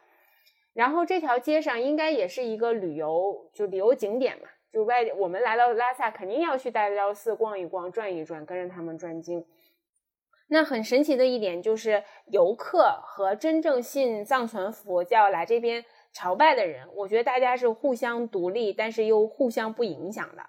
[0.79, 4.47] 然后这条街上应该也是一个旅游就旅游景点嘛。
[4.73, 9.45] 就外我们来到拉萨，肯定要去大昭寺逛一逛、转一转，跟着他们转经。
[10.51, 20.45] 那很神奇的一点就是，游客和真正信藏传佛教来这边朝拜的人，我觉得大家是互相独立，但是又互相不影响的。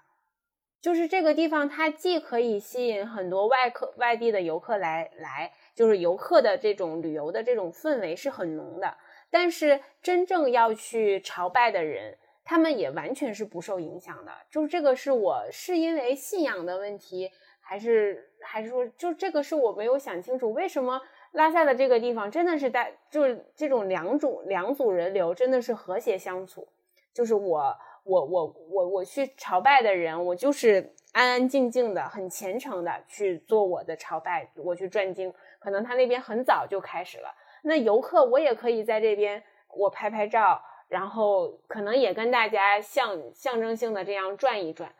[0.80, 8.96] 就是这个地方，它既可以吸引很多外客、外地的游客来来，就是游客的这种旅游的这种氛围是很浓的，
[9.30, 12.16] 但是真正要去朝拜的人。
[12.42, 21.00] 他们也完全是不受影响的，就是这个是我是因为信仰的问题，还是还是说，就这个是我没有想清楚，为什么
[21.32, 26.66] 拉萨的这个地方真的是大，就是这种两种两组人流真的是和谐相处，
[27.14, 37.32] 就是我我我我我去朝拜的人，我就是安安静静的，很虔诚的去做我的朝拜，我去转经，可能他那边很早就开始了，
[37.62, 39.42] 那游客我也可以在这边
[39.76, 40.62] 我拍拍照。
[40.90, 44.92] 然后可能也跟大家象象征性的这样转一转，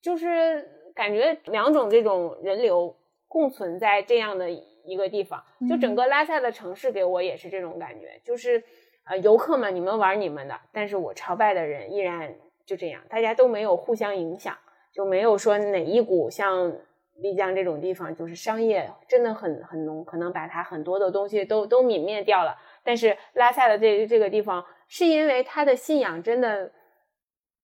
[0.00, 2.96] 就是感觉两种这种人流
[3.28, 8.64] 共存在这样的一个地方，就整个拉萨的城市给我也是这种感觉，就是
[9.04, 12.34] 呃游客们你们玩你们的，但是我朝拜的人依然
[12.64, 14.56] 就这样，大家都没有互相影响，
[14.94, 16.74] 就没有说哪一股像
[17.16, 24.64] 丽江这种地方就是商业真的很很浓，可能把它很多的东西都都泯灭掉了，但是拉萨的这这个地方。
[24.86, 26.70] 是因为他的信仰真的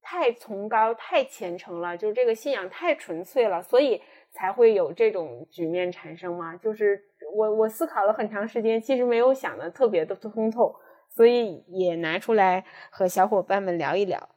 [0.01, 4.01] 太崇高、太虔诚了，就是这个信仰太纯粹了，所以
[4.33, 6.57] 才会有这种局面产生吗？
[6.57, 6.99] 就是
[7.37, 10.75] 我我思考了很长时间，其实没有想的特别的通透，
[11.11, 14.31] 所以也拿出来和小伙伴们聊一聊。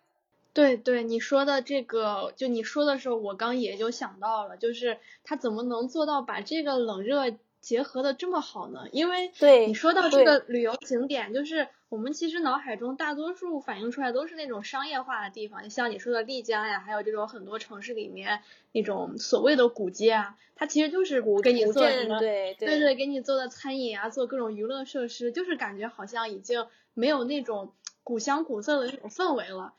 [0.53, 8.85] 对对，你说的这个，就你说的时候，我刚也就想到了，就是他怎么能做到把这个冷热结合的这么好呢？
[8.91, 11.67] 因为对你说到这个旅游景点，就是。
[11.89, 18.41] 我们其实脑海中大多数反映出来都是那种商业化的地方，像你说的丽江呀，还有这种很多城市里面
[18.71, 27.71] 那种所谓的古街啊，它其实就是给你做什么，对对对，给你做的餐饮啊，做各种娱乐设施，就是感觉好像已经没有那种
[28.03, 29.73] 古香古色的那种氛围了。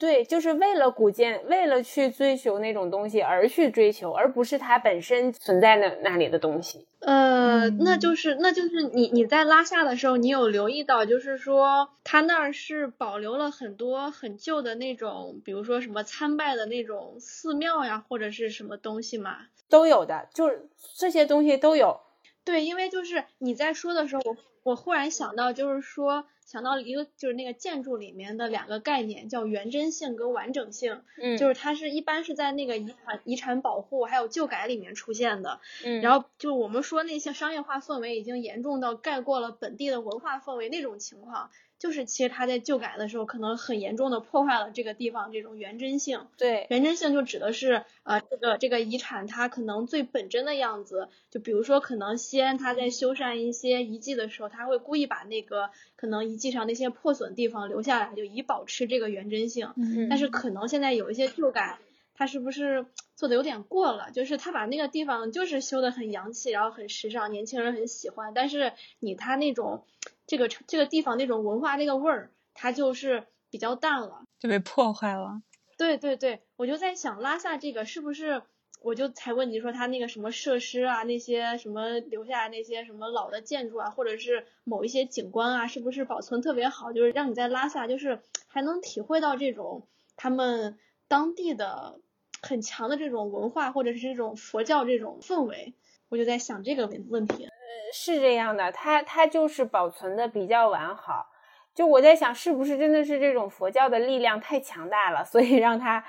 [0.00, 6.86] 对，就是为了古建，为了去追求那种东西而去追求，而不是它本身存在那那里的东西。
[7.00, 19.36] 呃，嗯那就是那就是你你在拉萨的时候，你有留意到，就是说他那儿是保留了很多很旧的那种，比如说什么参拜的那种寺庙呀，或者是什么东西嘛？
[19.68, 22.00] 都有的，就是这些东西都有。
[22.42, 35.60] 对，因为就是你在说的时候，我我忽然想到，就是说想到一个就是那个建筑里面的两个概念，叫原真性跟完整性，嗯，就是它是一般是在那个遗产遗产保护还有旧改里面出现的。
[35.84, 46.26] 嗯，然后就我们说那些商业化氛围已经严重到盖过了本地的文化氛围那种情况，就是其实它在旧改的时候可能很严重的破坏了这个地方这种原真性。
[46.36, 59.72] 对，原真性就指的是呃这个这个遗产它可能最本真的样子，就比如说可能西安它在修缮一些遗迹的时候，它会故意把那个可能遗迹上那些破损地方留下来，就以保持这个原真性。
[59.76, 61.78] 嗯但是可能现在有一些旧改，
[62.14, 64.10] 它是不是做的有点过了？
[64.10, 68.32] 就是他把那个地方就是修的很洋气，然后很时尚，年轻人很喜欢。
[68.34, 69.84] 但是你他那种
[70.26, 74.22] 这个这个地方那种文化那个味儿，它就是比较淡了。
[74.40, 75.42] 就被破坏了。
[75.78, 78.42] 对对对，我就在想拉萨这个是不是，
[78.82, 90.78] 我就才问你说他那个什么设施啊，那些什么留下那些什么老的建筑啊，或者是某一些景观啊，是不是保存特别好，就是让你在拉萨就是还能体会到这种他们
[91.08, 92.00] 当地的
[92.40, 95.74] 很强的这种文化或者是这种佛教这种氛围，
[96.08, 97.48] 我就在想这个问问题。
[97.92, 101.26] 是这样的，它它就是保存的比较完好。
[101.74, 106.02] 就我在想，是不是真的是这种佛教的力量太强大了，所以让它。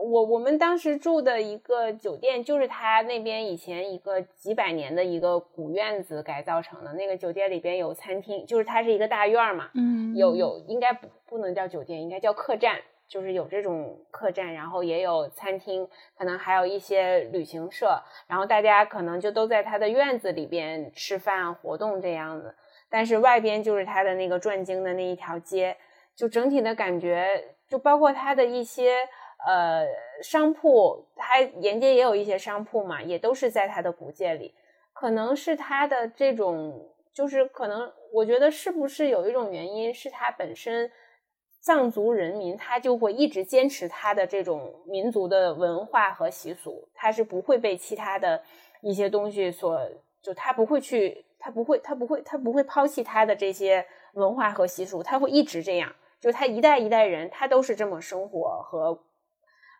[0.00, 6.92] 我我们当时住的一个酒店，就是他那边以前一个几百年的一个古院子改造成的。
[6.92, 12.78] 那个酒店里边有餐厅，就是它是一个大院儿嘛，嗯有有应该不不能叫酒店，应该叫客栈，
[13.08, 22.54] 就是有这种客栈，然后也有餐厅，可能还有一些旅行社，然后大家可能就都在他的院子里边吃饭活动这样子。
[22.90, 25.74] 但是外边就是它的那个转经的那一条街，
[26.14, 27.26] 就整体的感觉，
[27.66, 28.96] 就包括它的一些
[29.46, 29.86] 呃
[30.22, 34.54] 商铺，它沿街也有一些商铺嘛，也都是在它的古界里。
[34.92, 40.90] 可能是它的这种，就是可能我觉得是不是有一种原因，是它本身
[41.60, 48.42] 藏族人民他就会一直坚持他的这种民族的文化和习俗，他是不会被其他的
[48.80, 49.80] 一些东西所，
[50.20, 51.24] 就他不会去。
[51.44, 55.92] 他不会，他不会，他不会抛弃他的这些文化和习俗，他会一直这样。
[56.20, 58.96] 就他一代一代人，他都是这么生活和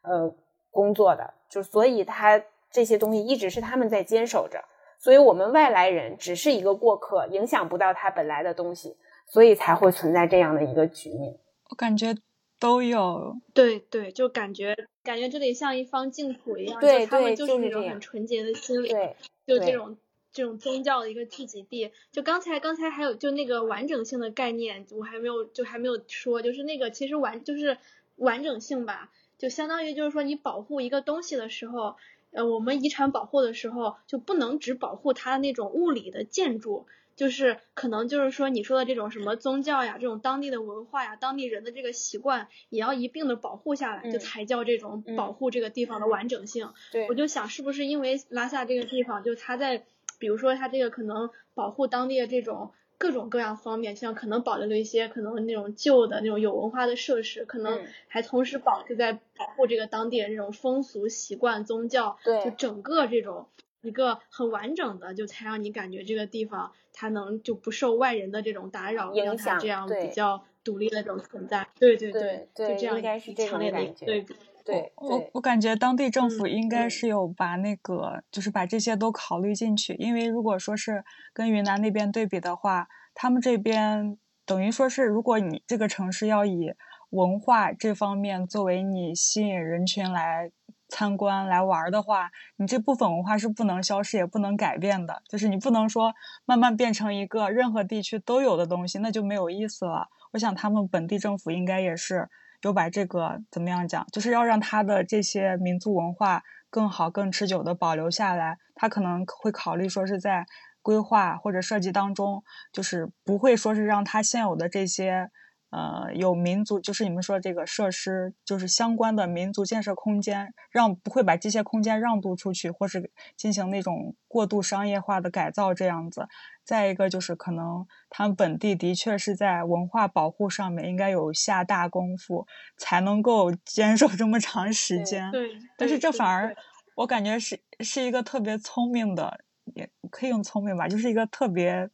[0.02, 0.34] 呃
[0.70, 4.62] 工作的，就所以他这些东西一直是他们在坚守着。
[4.98, 8.96] 所以我们外来人只是一个过客，影响不到他本来的东西，
[9.26, 11.36] 所以才会存在这样的一个局面。
[11.70, 12.14] 我感觉
[12.60, 18.92] 都有，对对，就感觉感觉这里像一方净土一样，对就他们对就是那种很纯洁的心灵。
[18.92, 19.96] 对就这种
[20.32, 21.90] 这种宗教的一个聚集地。
[22.12, 27.76] 就刚才刚才还有就那个完整性的概念，我还没有就还没有说，就是那个其实完就是
[28.16, 29.10] 完整性吧，
[29.42, 31.96] 就相当于就是说你保护一个东西的时候，
[32.30, 36.86] 呃，我们遗产保护的时候就不能只保护它那种物理的建筑。
[37.16, 46.70] 就是可能就是说你说的这种什么宗教呀，这种当地的文化呀，当地人的这个习惯，也要一并的保护下来，就嗯才叫这种保护这个地方的完整性。
[46.92, 49.84] 对我就想是不是因为拉萨这个地方，就它在，
[50.20, 52.70] 比如说它这个可能保护当地的这种
[53.02, 63.48] 各种各样方面，像可能保留了一些可能那种旧的那种有文化的设施，可能嗯还同时保就在保护这个当地的这种风俗习惯、宗教，对就整个这种
[63.80, 71.66] 一个很完整的，就才让你感觉这个地方它能就不受外人的这种打扰，影让它响这样比较独立的这种存在。
[71.80, 74.36] 对对对对就这样应该是这种强烈的一感觉对比。
[74.64, 86.72] 对我我感觉当地政府嗯应该嗯是有把那个，就是把这些都考虑进去，因为如果说是跟云南那边对比的话，他们这边等于说是，如果你这个城市要以
[87.10, 90.50] 文化这方面作为你吸引人群来
[90.88, 100.08] 参观来玩儿的话，你这部分文化是不能消失也不能改变的，就是你不能说慢慢变成一个任何地区都有的东西，那就没有意思了。
[100.32, 102.28] 我想他们本地政府应该也是
[102.62, 108.56] 就把这个怎么样讲，就是要让他的这些民族文化更好、更持久的保留下来。
[108.74, 110.46] 他可能会考虑说是在
[110.80, 112.42] 规划或者设计当中，
[112.72, 115.30] 就是不会说是让他现有的这些
[115.72, 126.28] 呃，有民族，就是你们说这个设施，就是相关的民族建设空间，让不会把这些空间让渡出去，或是进行那种过度商业化的改造这样子。
[126.62, 132.46] 再一个就是可能他们本地的确是在文化保护上面应该有下大功夫，
[132.76, 135.32] 才能够坚守这么长时间。
[135.32, 136.54] 对，但是这反而
[136.96, 139.40] 我感觉是是一个特别聪明的，
[139.74, 141.88] 也可以用聪明吧，就是一个特别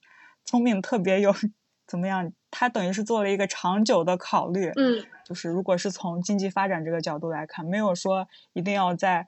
[0.45, 1.33] 聪明、特别有
[1.87, 2.33] 怎么样？
[2.51, 4.73] 他等于是做了一个长久的考虑。
[4.77, 9.27] 嗯就是如果是从经济发展这个角度来看，没有说一定要在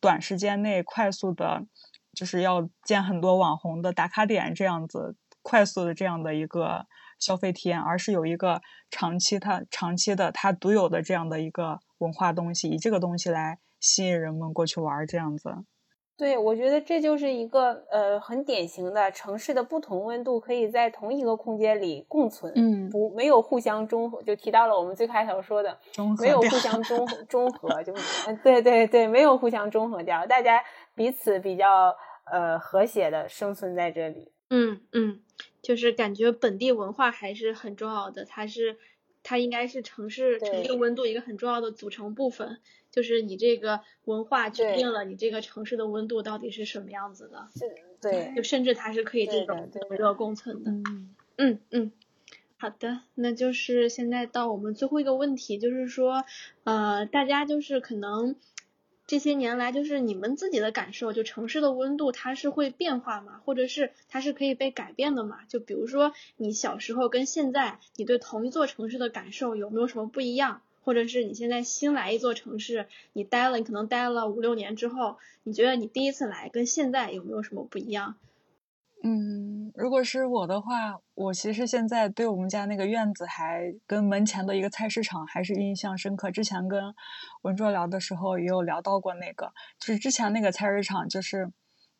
[0.00, 1.64] 短时间内快速的，
[2.12, 6.86] 就是要建很多网红的打卡点这样子快速的这样的一个
[7.20, 15.54] 消费体验，而是有一个长期它长期的它独有的这样的一个文化东西，以这个东西来吸引人们过去玩儿这样子。
[16.18, 27.94] 对，我觉得这就是一个呃很典型的城市的不同温度可以在同一个空间里共存，嗯不没有互相中和，就提到了我们最开头说的，中和没有互相中中和，就
[28.26, 30.60] 呃对对对，没有互相中和掉，大家
[30.96, 31.94] 彼此比较
[32.30, 34.32] 呃和谐的生存在这里。
[34.50, 35.20] 嗯嗯，
[35.62, 38.76] 就是感觉本地文化还是很重要的，它是
[39.22, 42.58] 它应该是城市城市温度一个很重要的组成部分，
[42.90, 47.48] 就是你这个文化决定了你这个城市的温度到底是什么样子的，
[48.00, 50.70] 对就甚至它是可以这种热共存的。
[50.70, 51.92] 嗯嗯嗯，
[52.56, 56.24] 好的，那就是现在到我们最后一个问题，就是说，
[56.64, 58.34] 呃，大家就是可能
[59.06, 63.40] 这些年来，就是你们自己的感受，就城市的温度它是会变化吗？
[63.44, 65.40] 或者是它是可以被改变的吗？
[65.48, 70.62] 就比如说你小时候跟现在，你对同一座城市的感受有没有什么不一样？
[70.82, 78.16] 或者是你现在新来一座城市，你待了，你可能待了五六年之后，你觉得你第一次来跟现在有没有什么不一样？
[79.00, 86.32] 嗯，如果是我的话，我其实现在对我们家那个院子还跟门前的一个菜市场还是印象深刻。
[86.32, 86.92] 之前跟
[87.42, 91.48] 文卓聊的时候也有聊到过那个，就是之前那个菜市场，就是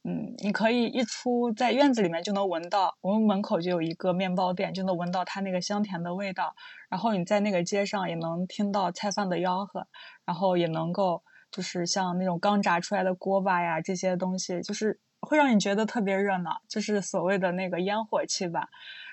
[0.08, 6.54] 嗯，你可以一出在院子里面就能闻到，我们门口就有一个面包店，就能闻到它那个香甜的味道。
[6.88, 9.86] 然后你在那个街上也能听到菜贩的吆喝，
[10.24, 18.68] 然后也能够就是像那种刚炸出来的锅巴呀这些东西，就是会让你觉得特别热闹，就是所谓的那个烟火气吧。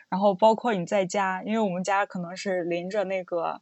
[0.08, 3.62] 然后包括你在家，因为我们家可能是临着那个，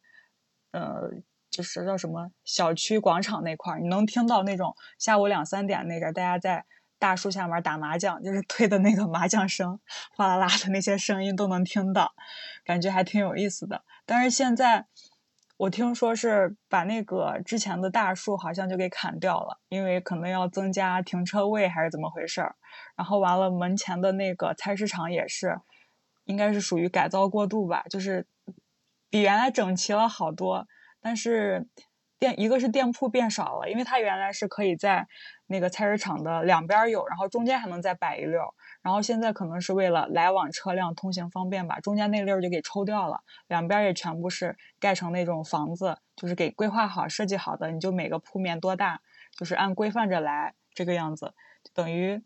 [0.71, 1.09] 呃，
[1.49, 6.65] 就是叫什么小区广场那块儿，你能听到那种下午两三点那阵儿大家在
[7.03, 9.77] 大树下面打麻将，就是推的那个麻将声，
[10.15, 12.13] 哗啦啦的那些声音都能听到，
[12.63, 13.83] 感觉还挺有意思的。
[14.05, 14.85] 但是现在
[15.57, 22.55] 我听说是把那个之前的大树好像就给砍掉了，因为可能要增加停车位还是怎么回事儿。
[22.95, 25.59] 然后完了门前的那个菜市场也是，
[26.23, 28.25] 应该是属于改造过度吧，就是
[29.09, 30.65] 比原来整齐了好多，
[31.01, 31.67] 但是
[32.23, 35.05] 店一个是店铺变少了，因为它原来是可以在
[35.47, 43.19] 那个菜市场的两边有，然后中间还能再摆一溜儿，然后现在可能是为了来往车辆通行方便吧，中间那溜儿就给抽掉了，
[43.49, 49.01] 两边也全部是盖成那种房子，就是给规划好、设计好的，你就每个铺面多大，
[49.37, 51.33] 就是按规范着来这个样子，
[51.73, 52.23] 等于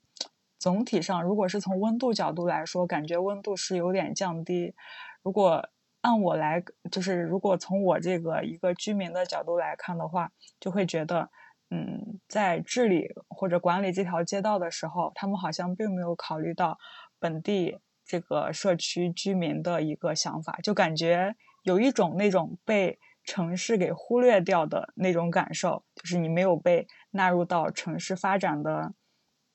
[0.59, 4.75] 总体上，如果是从温度角度来说，感觉温度是有点降低。
[5.23, 5.67] 如果
[6.07, 11.29] 按我来，就是如果从我这个一个居民的角度来看的话，就会觉得，
[11.69, 16.77] 嗯，在治理或者管理这条街道的时候，他们好像并没有考虑到
[17.19, 28.93] 本地这个社区居民的一个想法，就感觉有一种那种被城市给忽略掉的那种感受，就是你没有被纳入到城市发展的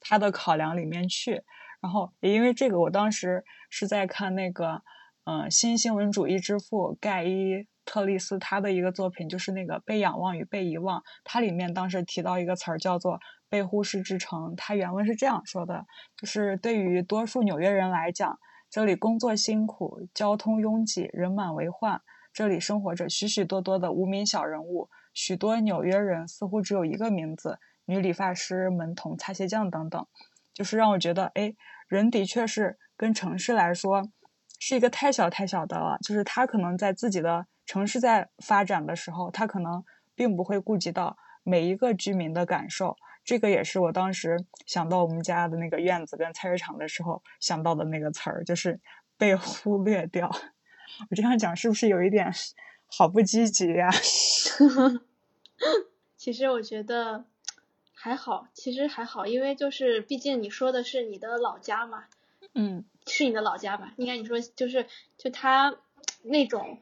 [0.01, 1.43] 它的考量里面去。
[1.81, 4.83] 然后也因为这个，我当时是在看那个，
[5.25, 15.87] 嗯、新新闻主义之父盖伊特利斯他的一个作品，就是那个《被仰望与被遗忘》，它里面当时提到一个词儿叫做“被忽视之城”，它原文是这样说的：
[16.17, 18.39] 就是对于多数纽约人来讲，
[18.69, 22.01] 这里工作辛苦，交通拥挤，人满为患。
[22.33, 30.07] 这里生活着许许多多的无名小人物，许多纽约人似乎只有一个名字：女理发师、门童、擦鞋匠等等。
[30.55, 31.55] 就是让我觉得，哎，
[31.89, 34.09] 人的确是跟城市来说
[34.65, 35.99] 是一个太小太小的了。
[36.07, 39.85] 就是他可能在自己的城市在发展的时候，他可能
[40.15, 42.95] 并不会顾及到每一个居民的感受。
[43.25, 48.81] 这个也是我当时想到我们家的那个院子跟菜市场的时候想到的那个词儿，就是
[49.19, 50.31] 被忽略掉。
[51.11, 52.33] 我这样讲是不是有一点
[52.87, 53.91] 好不积极呀、
[56.17, 57.25] 其实我觉得
[57.95, 62.05] 还好，其实还好，因为就是毕竟你说的是你的老家嘛，
[62.55, 63.95] 嗯是你的老家吧？
[63.97, 64.87] 应该你说就是
[65.19, 65.77] 就他
[66.23, 66.79] 那种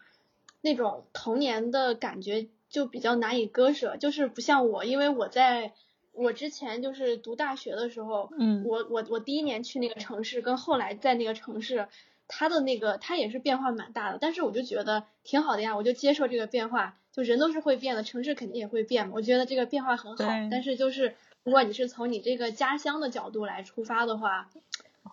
[0.60, 5.72] 那种童年的感觉就比较难以割舍，就是不像我，因为我在
[6.12, 11.88] 我之前就是读大学的时候，嗯，我我我第一年去那个城市，跟后来在那个城市，
[12.28, 21.14] 他的那个他也是变化蛮大的，但是我就觉得挺好的呀，我就接受这个变化，就人都是会变的，城市肯定也会变嘛，我觉得这个变化很好，但是就是
[21.44, 24.50] 如果你是从你这个家乡的角度来出发的话，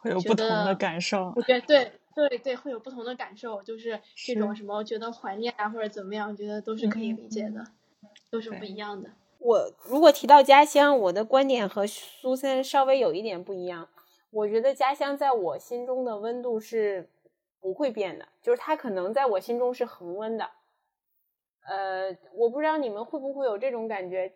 [0.02, 1.92] 会有不同的感受，我觉得对。
[2.18, 7.64] 对对，会有不同的感受，就是这种什么觉得怀念啊，或者怎么样，我觉得都是可以理解的，
[8.32, 9.12] 都是不一样的。
[9.38, 13.88] 我如果提到家乡，我的观点和苏森稍微有一点不一样。
[14.32, 17.08] 我觉得家乡在我心中的温度是
[17.60, 20.50] 不会变的，就是它可能在我心中是恒温的。
[21.68, 24.34] 呃，我不知道你们会不会有这种感觉？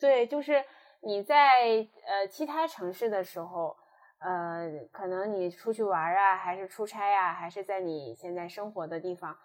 [0.00, 0.64] 对，就是
[1.02, 3.76] 你在呃其他城市的时候。
[4.24, 9.36] 呃，可能你出去玩啊，还是出差啊，还是在你现在生活的地方，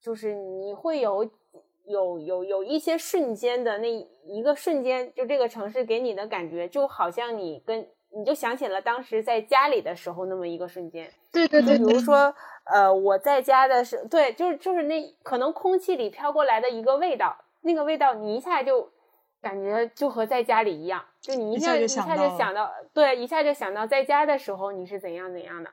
[0.00, 1.30] 就是你会有
[1.86, 3.88] 有有有一些瞬间的那
[4.24, 11.10] 一个瞬间，就这个城市给你的感觉，就好像你跟你就想起了当时在家里的时候那么一个瞬间。
[11.32, 12.34] 对对对，比如说，
[12.64, 18.90] 呃，我在家的时，对，就是就是那可能空气里飘过来的一个味道，那个味道你一下就。
[19.44, 25.70] 感觉就和在家里一样，就你一下一下就想到，对，一下就想到在家的时候你是怎样怎样的。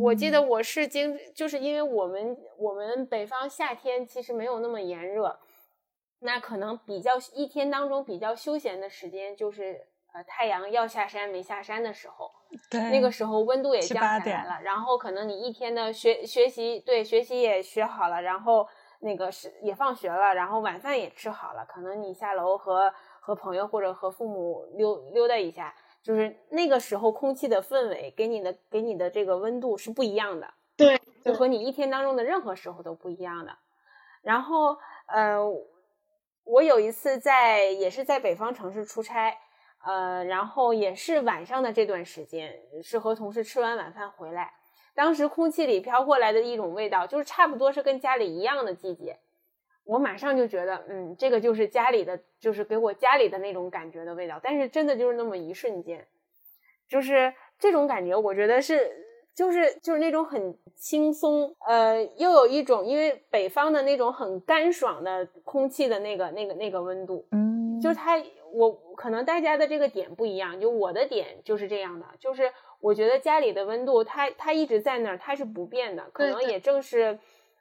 [0.00, 5.38] 我记得我是经，就是因为我们我们北方夏天其实没有那么炎热，
[6.20, 9.80] 那可能比较一天当中比较休闲的时间就是
[10.14, 12.30] 呃太阳要下山没下山的时候，
[12.70, 18.66] 对，那个时候温度也降下来了，然后可能你一天的学学习对学习也学好了，然后。
[19.02, 33.52] 那个是也放学了，然后晚饭也吃好了，可能你下楼和和朋友或者和父母溜溜达一下，就是那个时候空气的氛围给你的给你的这个温度是不一样的，对，就和你一天当中的任何时候都不一样的。
[34.22, 34.76] 然后，
[35.06, 35.38] 呃，
[36.44, 39.36] 我有一次在也是在北方城市出差，
[39.84, 42.54] 呃，然后也是晚上的这段时间，
[42.84, 44.52] 是和同事吃完晚饭回来。
[44.94, 49.18] 当时空气里飘过来的一种味道，就是差不多是跟家里一样的季节，
[49.84, 54.38] 我马上就觉得，嗯，这个就是家里的，就是给我家里的那种感觉的味道。
[54.42, 56.06] 但是真的就是那么一瞬间，
[56.86, 58.92] 就是这种感觉，我觉得是，
[59.34, 72.52] 就是就是那种很轻松，呃，又有一种因为北方的那种很干爽的空气的那个那个那个温度，嗯，就是它，我可能大家的这个点不一样，就我的点就是这样的，就是。
[72.82, 76.10] 我觉得家里的温度，它它一直在那儿，它是不变的。
[76.12, 77.16] 可能也正是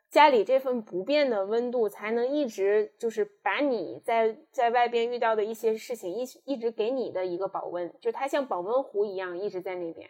[0.09, 10.09] 家里这份不变的温度，才能一直就是把你在在外边遇到的一些事情一一直给你的一个保温，就它像保温壶一样一直在那边。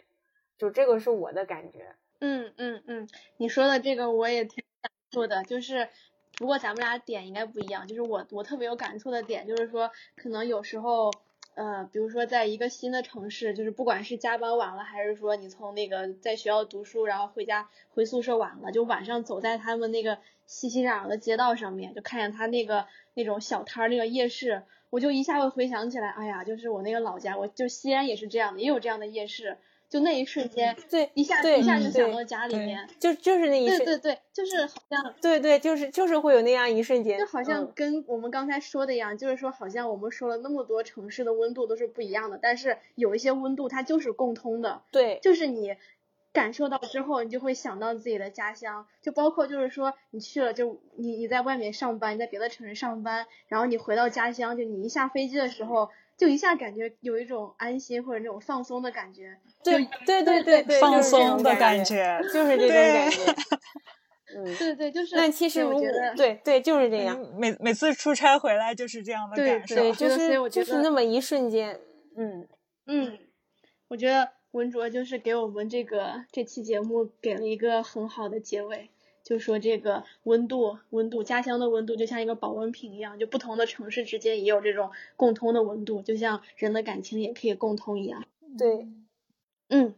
[0.58, 1.94] 就这个是我的感觉。
[2.22, 5.90] 嗯嗯嗯，你说的这个我也挺感触的，就是
[6.38, 7.86] 不过咱们俩点应该不一样。
[7.86, 11.12] 就是我我特别有感触的点，就是说可能有时候。
[11.53, 29.57] 呃，比如说在一个新的城市，就是不管是加班晚了，还是说你从那个在学校读书，然后回家回宿舍晚了，就晚上走在他们那个熙熙攘攘的街道上面，就看见他那个那种小摊儿那个夜市，我就一下会回想起来，哎呀，就是我那个老家，我就西安也是这样的，也有这样的夜市。
[29.92, 45.76] 就那一瞬间，对，一下一下就想到家里面，就就是那一瞬，对对对，就是好像，对对，就是就是会有那样一瞬间，就好像跟我们刚才说的一样，就是说好像我们说了那么多城市的温度都是不一样的，但是有一些温度它就是共通的，对，就是你
[46.34, 55.90] 感受到之后，你就会想到自己的家乡，就包括就是说你去了，就你你在外面上班，你在别的城市上班，然后你回到家乡，就你一下飞机的时候。
[56.18, 63.18] 就一下感觉有一种安心或者那种放松的感觉，对对对对对，放松的感觉，就是这种感觉。
[64.38, 65.16] 嗯，对对，就是。
[65.16, 65.82] 但其实如果
[66.16, 71.80] 对对就是这样，每每次出差回来就是这样的感受，对，就是就是那么一瞬间。
[72.16, 72.48] 嗯
[72.86, 73.18] 嗯，
[73.88, 78.90] 我觉得文卓就是给我们这个这期节目给了一个很好的结尾。
[79.23, 88.26] 就说这个温度，温度，家乡的温度就像一个保温瓶一样，就不同的城市之间也有这种共通的温度，就像人的感情也可以共通一样。
[88.57, 88.88] 对，
[89.69, 89.94] 嗯，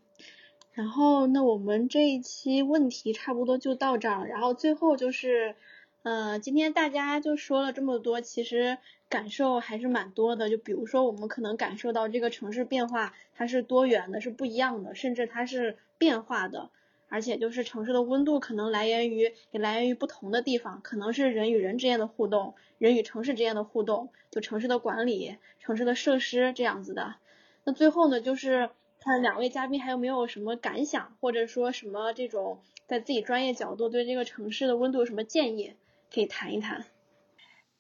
[0.74, 5.56] 然后那我们这一期问题差不多就到这儿，然后最后就是，
[6.04, 8.78] 呃，今天大家就说了这么多，其实
[9.08, 10.50] 感受还是蛮多的。
[10.50, 16.70] 就比如说我们可能感受到这个城市变化，它是多元的，是不一样的，甚至它是变化的。
[17.08, 27.16] 而且就是城市的温度可能来源于也来源于不同的地方，可能是人与人之间的互动，人与城市之间的互动，就城市的管理、城市的设施这样子的。
[27.64, 35.76] 那最后呢，就是看两位嘉宾还有没有什么感想，或者说什么这种在自己专业角度对这个城市的温度有什么建议？
[36.14, 36.86] 可以谈一谈。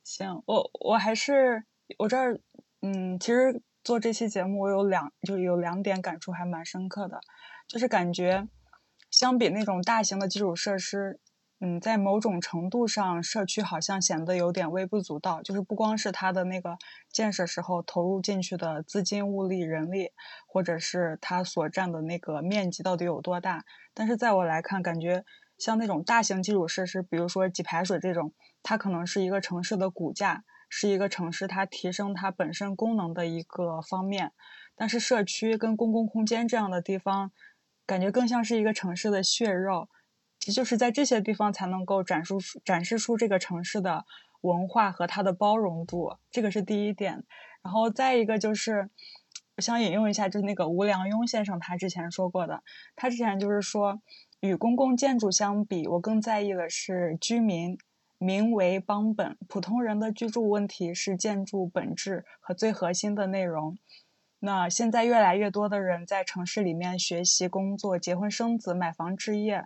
[0.04, 1.64] 行，我我还是
[2.00, 2.40] 我这儿，
[2.82, 7.22] 嗯，其实做这期节目，我有两就有两点感触还蛮深刻的，
[7.68, 8.48] 就是感觉
[9.12, 11.20] 相比那种大型的基础设施。
[11.66, 15.42] 嗯，在某种程度上，社区好像显得有点微不足道。
[15.42, 16.78] 就是不光是它的那个
[17.10, 20.12] 建设时候投入进去的资金、物力、人力，
[20.46, 23.64] 或者是它所占的那个面积到底有多大。
[23.94, 25.24] 但是在我来看，感觉
[25.58, 34.32] 像那种大型基础设施，比如说给排水这种，它可能是一个城市的骨架，是一个城市它提升它本身功能的一个方面。
[34.76, 37.32] 但是社区跟公共空间这样的地方，
[37.86, 39.90] 感觉更像是一个城市的血肉。
[40.40, 44.04] 就是在这些地方才能够展示出展示出这个城市的
[44.42, 47.24] 文化和它的包容度，这个是第一点。
[47.62, 48.90] 然后再一个就是，
[49.56, 52.62] 我想引用一下，就是那个吴良镛先生他之前说过的，
[52.94, 54.02] 他之前就是说，
[54.44, 57.78] 与公共建筑相比，我更在意的是居民，
[58.18, 63.78] 民为邦本，普通人的居住问题是建筑本质和最核心的内容。
[64.40, 69.64] 那现在越来越多的人在城市里面学习、工作、结婚、生子、买房、置业。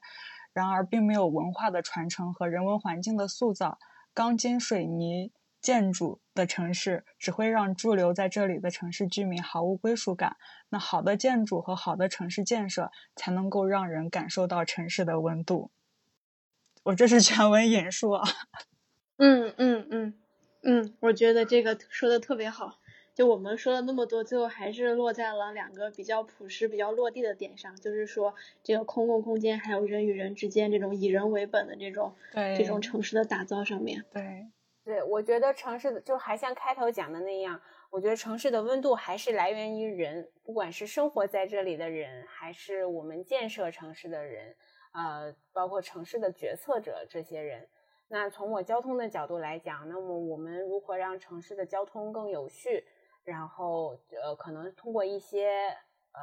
[0.54, 3.80] 然而，并没有文化的传承和人文环境的塑造，
[4.14, 5.32] 钢筋水泥
[5.62, 10.38] 建筑的城市只会让驻留在这里的城市居民毫无归属感。
[10.70, 15.72] 那好的建筑和好的城市建设，才能够让人感受到城市的温度。
[16.84, 18.24] 我这是全文引述啊。
[19.18, 20.14] 嗯嗯嗯
[20.62, 22.80] 嗯，我觉得这个说的特别好。
[23.16, 34.06] 就我们说了那么多，最后还是落在了两个比较朴实、比较落地的点上，就是说这个公共空间还有人与人之间这种以人为本的这种这种城市的打造上面。
[34.12, 34.46] 对，
[34.88, 37.60] 对，我觉得城市的就还像开头讲的那样，
[37.90, 44.56] 我觉得城市的温度还是来源于人，不管是生活在这里的人，还是我们建设城市的人，
[44.94, 47.68] 呃，包括城市的决策者这些人。
[48.08, 52.88] 那从我交通的角度来讲，那么我们如何让城市的交通更有序？
[53.26, 55.68] 然后，呃，可能通过一些
[56.14, 56.22] 呃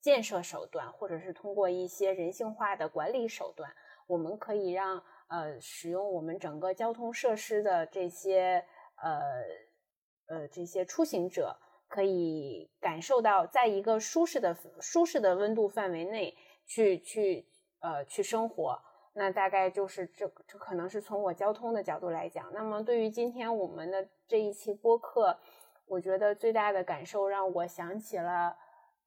[0.00, 3.72] 建设手段，或者是通过一些人性化的管理手段，
[4.08, 5.00] 我们可以让
[5.32, 8.62] 呃使用我们整个交通设施的这些
[9.02, 9.20] 呃
[10.26, 11.56] 呃这些出行者，
[11.88, 16.36] 可以感受到在一个舒适的舒适的温度范围内
[16.66, 17.48] 去去
[17.80, 18.78] 呃去生活。
[19.14, 22.52] 那大概就是这这可能是从我交通的角度来讲。
[22.52, 25.38] 那么对于今天我们的这一期播客。
[25.84, 28.56] 我觉得最大的感受让我想起了，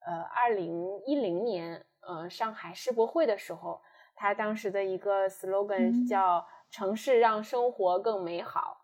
[0.05, 3.81] 呃，二零一零年，呃，上海世博会的时候，
[4.15, 8.77] 他当时的一个 slogan 叫“城市让生活更美好”。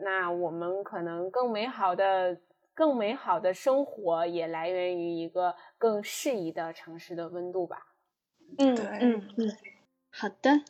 [0.00, 2.40] 那我们可能更美好的、
[2.74, 7.78] 更美好的生活也来源于一个更适宜的城市的温度吧。
[8.58, 9.56] 嗯嗯嗯，
[10.10, 10.62] 好的，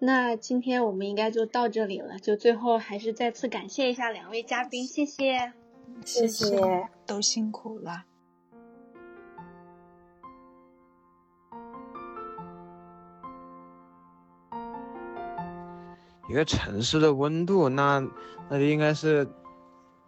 [0.00, 2.18] 那今天我们应该就到这里了。
[2.18, 5.52] 就最后还是再次感谢一下两位嘉宾，谢谢。
[6.04, 8.04] 谢谢，都辛苦了。
[16.28, 18.02] 一个城市的温度，那
[18.48, 19.26] 那就应该是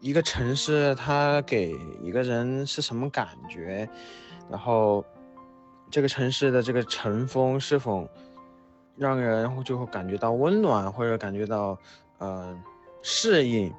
[0.00, 3.88] 一个城市它给一个人是什么感觉，
[4.50, 5.04] 然后
[5.90, 8.08] 这个城市的这个晨风是否
[8.96, 11.78] 让人就会感觉到温暖，或者感觉到
[12.18, 12.56] 呃
[13.02, 13.72] 适应。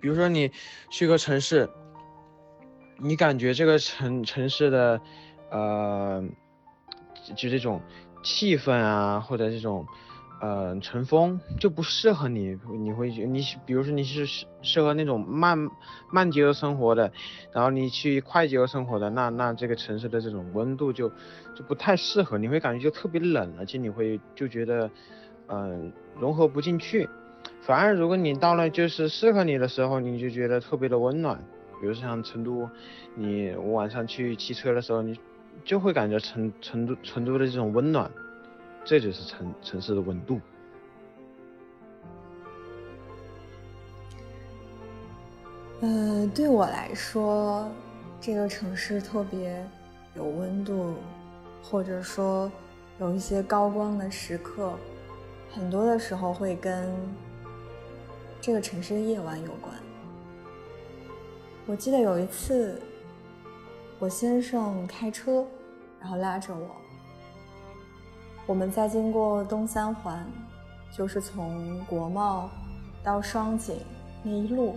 [0.00, 0.50] 比如说你
[0.90, 1.70] 去个城市，
[2.98, 5.00] 你感觉这个城城市的，
[5.50, 6.20] 呃，
[7.36, 7.80] 就这种
[8.24, 9.86] 气氛啊，或者这种，
[10.42, 15.56] 呃，城风就不适合你，你会你比如说你是适适合那种慢
[16.10, 17.12] 慢节奏生活的，
[17.52, 21.08] 然后你去快节奏生活的，那那这个城市的这种温度就
[21.54, 24.90] 就不太适合，你会感觉就特别冷，而且你会就觉得，
[25.46, 27.08] 嗯，融合不进去。
[27.60, 31.40] 反而，如果你到了就是适合你的时候，你就觉得特别的温暖。
[31.80, 32.68] 比如像成都，
[33.14, 35.16] 你晚上去骑车的时候，你
[35.64, 38.10] 就会感觉成成都成都的这种温暖，
[38.84, 40.40] 这就是城城市的温度。
[45.80, 47.68] 呃，对我来说，
[48.20, 49.66] 这个城市特别
[50.14, 50.94] 有温度，
[51.62, 52.50] 或者说
[52.98, 54.72] 有一些高光的时刻，
[55.50, 56.94] 很多的时候会跟。
[58.44, 59.72] 这个城市的夜晚有关。
[61.64, 62.82] 我记得有一次，
[64.00, 65.46] 我先生开车，
[66.00, 66.74] 然后拉着我，
[68.46, 70.26] 我们在经过东三环，
[70.90, 72.50] 就是从国贸
[73.02, 73.76] 到双井
[74.22, 74.76] 那一路，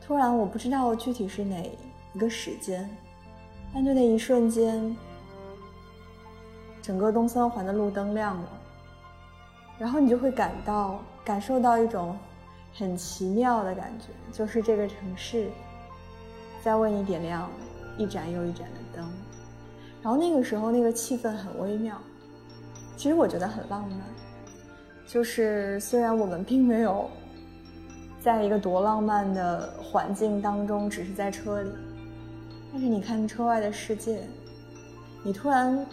[0.00, 1.70] 突然我不知道具体是哪
[2.14, 2.88] 一个时间，
[3.72, 4.96] 但就那一瞬间，
[6.82, 8.48] 整个东三环的路灯亮了，
[9.78, 12.18] 然后你就会感到感受到一种
[12.74, 15.48] 很奇妙的感觉，就是这个城市
[16.62, 17.48] 在为你点亮
[17.96, 19.08] 一盏又一盏的灯。
[20.02, 22.00] 然后那个时候那个气氛很微妙，
[22.98, 24.00] 其实我觉得很浪漫。
[25.06, 27.08] 就是虽然我们并没有
[28.20, 31.70] 在一个多浪漫的环境当中，只是在车里，
[32.72, 34.24] 但是你看车外的世界，
[35.22, 35.86] 你突然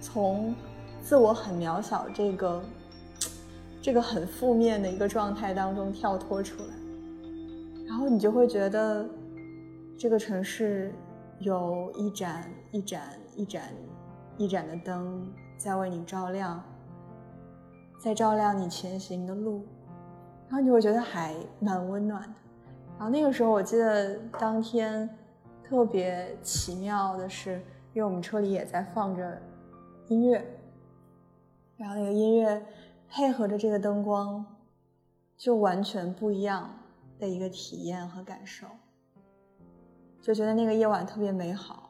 [0.00, 0.54] 从
[1.02, 2.64] 自我很渺小这个
[3.82, 6.74] 这个很负面的一个状态当中跳脱出来，
[7.86, 9.06] 然后你就会觉得
[9.98, 10.90] 这个城市
[11.38, 13.02] 有一盏一盏
[13.36, 13.62] 一盏
[14.38, 15.24] 一盏的灯
[15.56, 16.62] 在为你照亮。
[17.96, 19.64] 在照亮你前行的路，
[20.46, 22.34] 然后你会觉得还蛮温暖的。
[22.98, 25.08] 然后那个时候，我记得当天
[25.62, 27.54] 特别奇妙的是，
[27.94, 29.40] 因为我们车里也在放着
[30.08, 30.44] 音乐，
[31.78, 32.62] 然后那个音乐
[33.08, 34.44] 配合着这个灯光，
[35.38, 36.68] 就完全不一样
[37.18, 38.66] 的一个体验和感受，
[40.20, 41.88] 就觉得那个夜晚特别美好，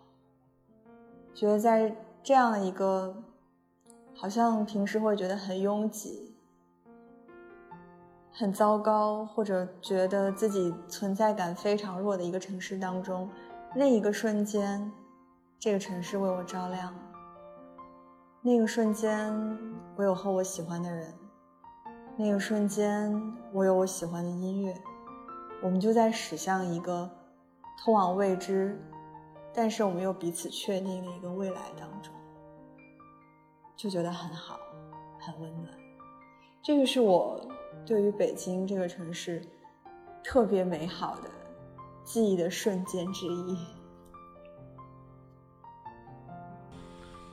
[1.34, 1.92] 觉得在
[2.22, 3.20] 这样的一个。
[4.16, 6.34] 好像平时会觉得很拥挤、
[8.32, 13.28] 很糟糕，或者觉得自己存在感非常弱的一个城市当中，
[13.74, 14.90] 那一个瞬间，
[15.58, 16.94] 这个城市为我照亮。
[18.40, 19.32] 那个瞬间，
[19.96, 21.10] 我有和我喜欢的人；
[22.16, 23.12] 那个瞬间，
[23.52, 24.74] 我有我喜欢的音乐。
[25.60, 27.10] 我们就在驶向一个
[27.82, 28.78] 通往未知，
[29.52, 32.13] 但是我们又彼此确定的一个未来当中。
[33.84, 34.58] 就觉得很好，
[35.20, 35.68] 很温暖。
[36.62, 37.46] 这个是我
[37.84, 39.42] 对于北京这个城市
[40.24, 41.30] 特别美好的
[42.02, 43.58] 记忆的瞬间之一。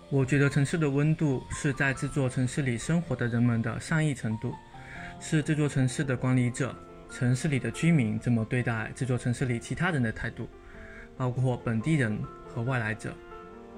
[0.10, 4.54] 我觉得城市的温度是在这座城市里生活的人们的善意程度，
[5.22, 6.76] 是这座城市的管理者、
[7.10, 10.50] 城市里的居民怎么对待这座城市里其他人的态度，
[11.16, 13.14] 包括本地人和外来者、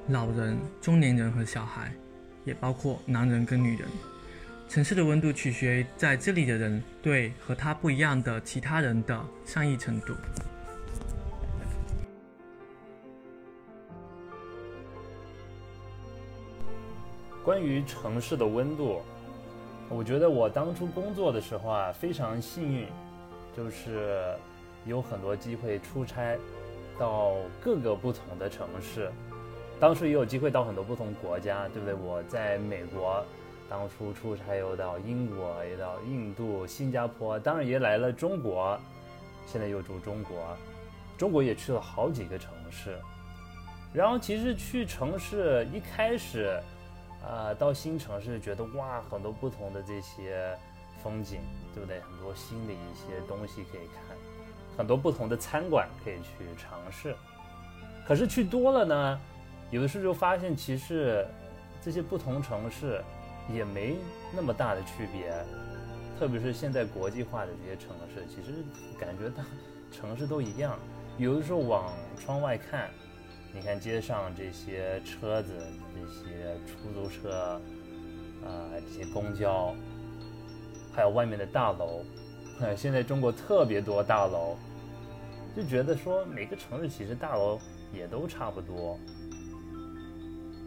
[0.07, 1.93] 老人、中年人和小孩。
[2.45, 3.88] 也包括男人跟女人。
[4.70, 10.14] 城市的温度取决于在这里的人对和他不一样的其他人的善意程度。
[17.44, 19.02] 关于城市的温度，
[19.90, 22.88] 我觉得我当初工作的时候啊，非常幸运，
[23.56, 24.34] 就是
[24.86, 26.38] 有很多机会出差
[26.98, 29.11] 到各个不同的城市。
[29.84, 31.93] 当初也有机会到很多不同国家，对不对？
[31.93, 33.22] 我在美国，
[33.69, 38.80] 当初出差又到英国，也到印度、新加坡，当然也来了中国，
[39.45, 40.55] 现在又住中国，
[41.18, 42.97] 中国也去了好几个城市。
[43.91, 46.57] 然后其实去城市一开始，
[47.22, 50.57] 呃，到新城市觉得哇，很多不同的这些
[51.03, 51.41] 风景，
[51.76, 51.99] 对不对？
[51.99, 54.15] 很多新的一些东西可以看，
[54.77, 57.14] 很多不同的餐馆可以去尝试。
[58.07, 59.19] 可是去多了呢？
[59.73, 61.25] 有的时候就发现，其实
[61.81, 63.03] 这些不同城市
[63.51, 63.95] 也没
[64.31, 65.33] 那么大的区别，
[66.19, 68.63] 特别是现在国际化的这些城市，其实
[68.99, 69.43] 感觉它
[69.91, 70.77] 城市都一样。
[71.17, 72.87] 有的时候往窗外看，
[73.51, 75.51] 你看街上这些车子、
[75.95, 77.59] 这些出租车，
[78.45, 79.73] 啊，这些公交，
[80.93, 82.05] 还有外面的大楼，
[82.77, 84.55] 现在中国特别多大楼，
[85.55, 87.59] 就觉得说每个城市其实大楼
[87.91, 88.99] 也都差不多。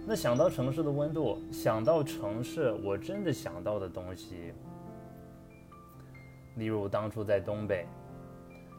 [0.08, 4.52] 那想到城市的温度，想到城市，我真的想到的东西，
[6.54, 7.84] 例如当初在东北，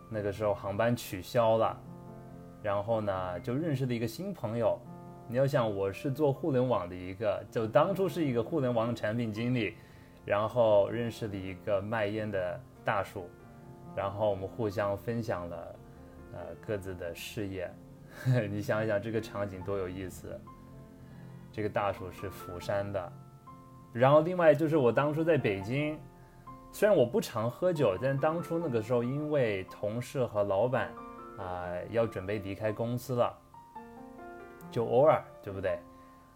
[0.10, 1.78] 那个时候航班取消了，
[2.64, 4.80] 然后呢就认识了一个新朋友。
[5.28, 9.76] 你要想，我是做互联网的一个，就当初是一个互联网产品经理，
[10.24, 13.30] 然后认识了一个卖烟的大叔，
[13.94, 15.76] 然后我们互相分享了，
[16.32, 17.70] 呃各自的事业。
[18.50, 20.40] 你想一想，这个场景多有意思。
[21.58, 23.12] 这个大叔是釜山的，
[23.92, 26.00] 然后另外就是我当初在北京，
[26.72, 30.94] 虽然我不常喝酒，但当初那个时候因为同事和老板
[31.36, 33.36] 啊要准备离开公司了，
[34.70, 35.80] 就偶尔对不对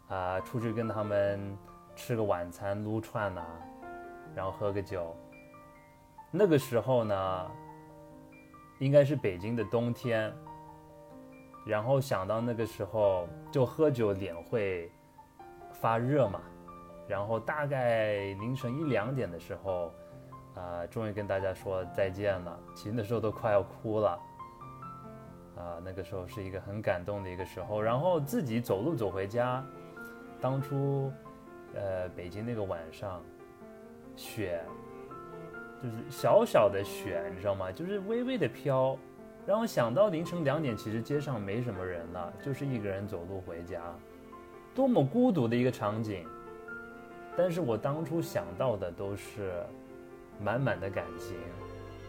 [0.07, 1.55] 啊出去跟他们
[1.95, 3.45] 吃个晚餐撸串呐，
[4.33, 5.15] 然后喝个酒。
[6.31, 7.51] 那个时候呢，
[8.79, 10.33] 应该是北京的冬天，
[11.63, 14.91] 然后想到那个时候就喝酒脸会。
[15.81, 16.39] 发热嘛，
[17.07, 19.91] 然后大概凌晨一两点的时候，
[20.53, 22.59] 啊，终于跟大家说再见了。
[22.75, 24.19] 其实那时候都快要哭了，
[25.57, 27.81] 啊，那个时候是一个很感动的一个时候。
[27.81, 29.65] 然后自己走路走回家，
[30.39, 31.11] 当初，
[31.73, 33.19] 呃，北京那个晚上，
[34.15, 34.61] 雪，
[35.81, 37.71] 就是小小的雪，你知道吗？
[37.71, 38.95] 就是微微的飘，
[39.47, 43.81] 让我想到凌晨两点，其实街上没什么人了，就是一个人走路回家，
[44.73, 46.25] 多么孤独的一个场景。
[47.37, 49.63] 但是我当初想到的都是
[50.39, 51.35] 满满的感情，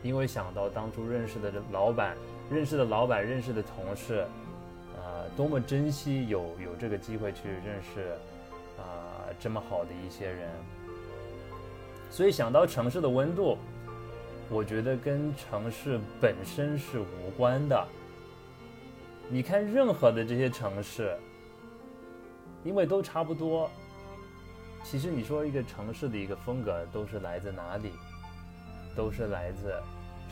[0.02, 2.16] 因为想到当初认识的老板、
[2.50, 4.26] 认识的老板、认识的同事，
[4.96, 8.10] 呃，多么珍惜有有这个机会去认识
[8.78, 10.50] 啊这么好的一些人。
[12.10, 13.56] 所以想到城市的温度，
[14.50, 17.86] 我觉得跟城市本身是无关的。
[19.30, 21.16] 你看任何的这些城市，
[22.64, 23.70] 因为都差不多。
[24.84, 27.92] 其实你说一个城市的一个风格都是来自哪里？
[28.96, 29.72] 都是来自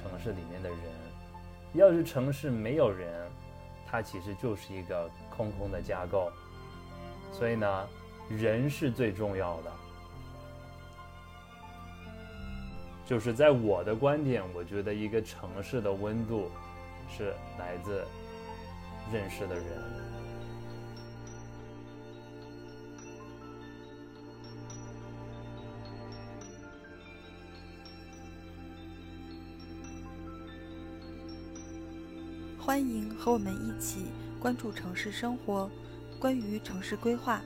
[0.03, 0.79] 城市里面的人。
[1.73, 3.31] 要是城市没有人，
[3.87, 6.31] 它其实就是一个空空的架构。
[7.33, 7.89] 所以呢，
[8.29, 9.73] 人是最重要的。
[13.07, 16.51] 就是在我的观点，我觉得一个城市的温度
[17.09, 18.05] 是来自
[19.13, 20.10] 认识的人。
[32.61, 34.05] 欢迎和我们一起
[34.39, 35.69] 关注城市生活，
[36.21, 37.41] 关于城市规划、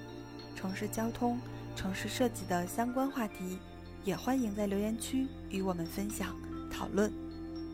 [0.56, 1.38] 城市交通、
[1.76, 3.58] 城市设计的相关话题，
[4.04, 6.36] 也欢迎在留言区与我们分享
[6.68, 7.12] 讨论。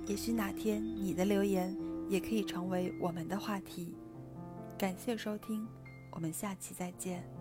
[0.06, 1.74] 也许哪天你的留言
[2.10, 3.94] 也可以成为我们的话题。
[4.76, 5.66] 感谢收听，
[6.10, 7.39] 我们下期再见。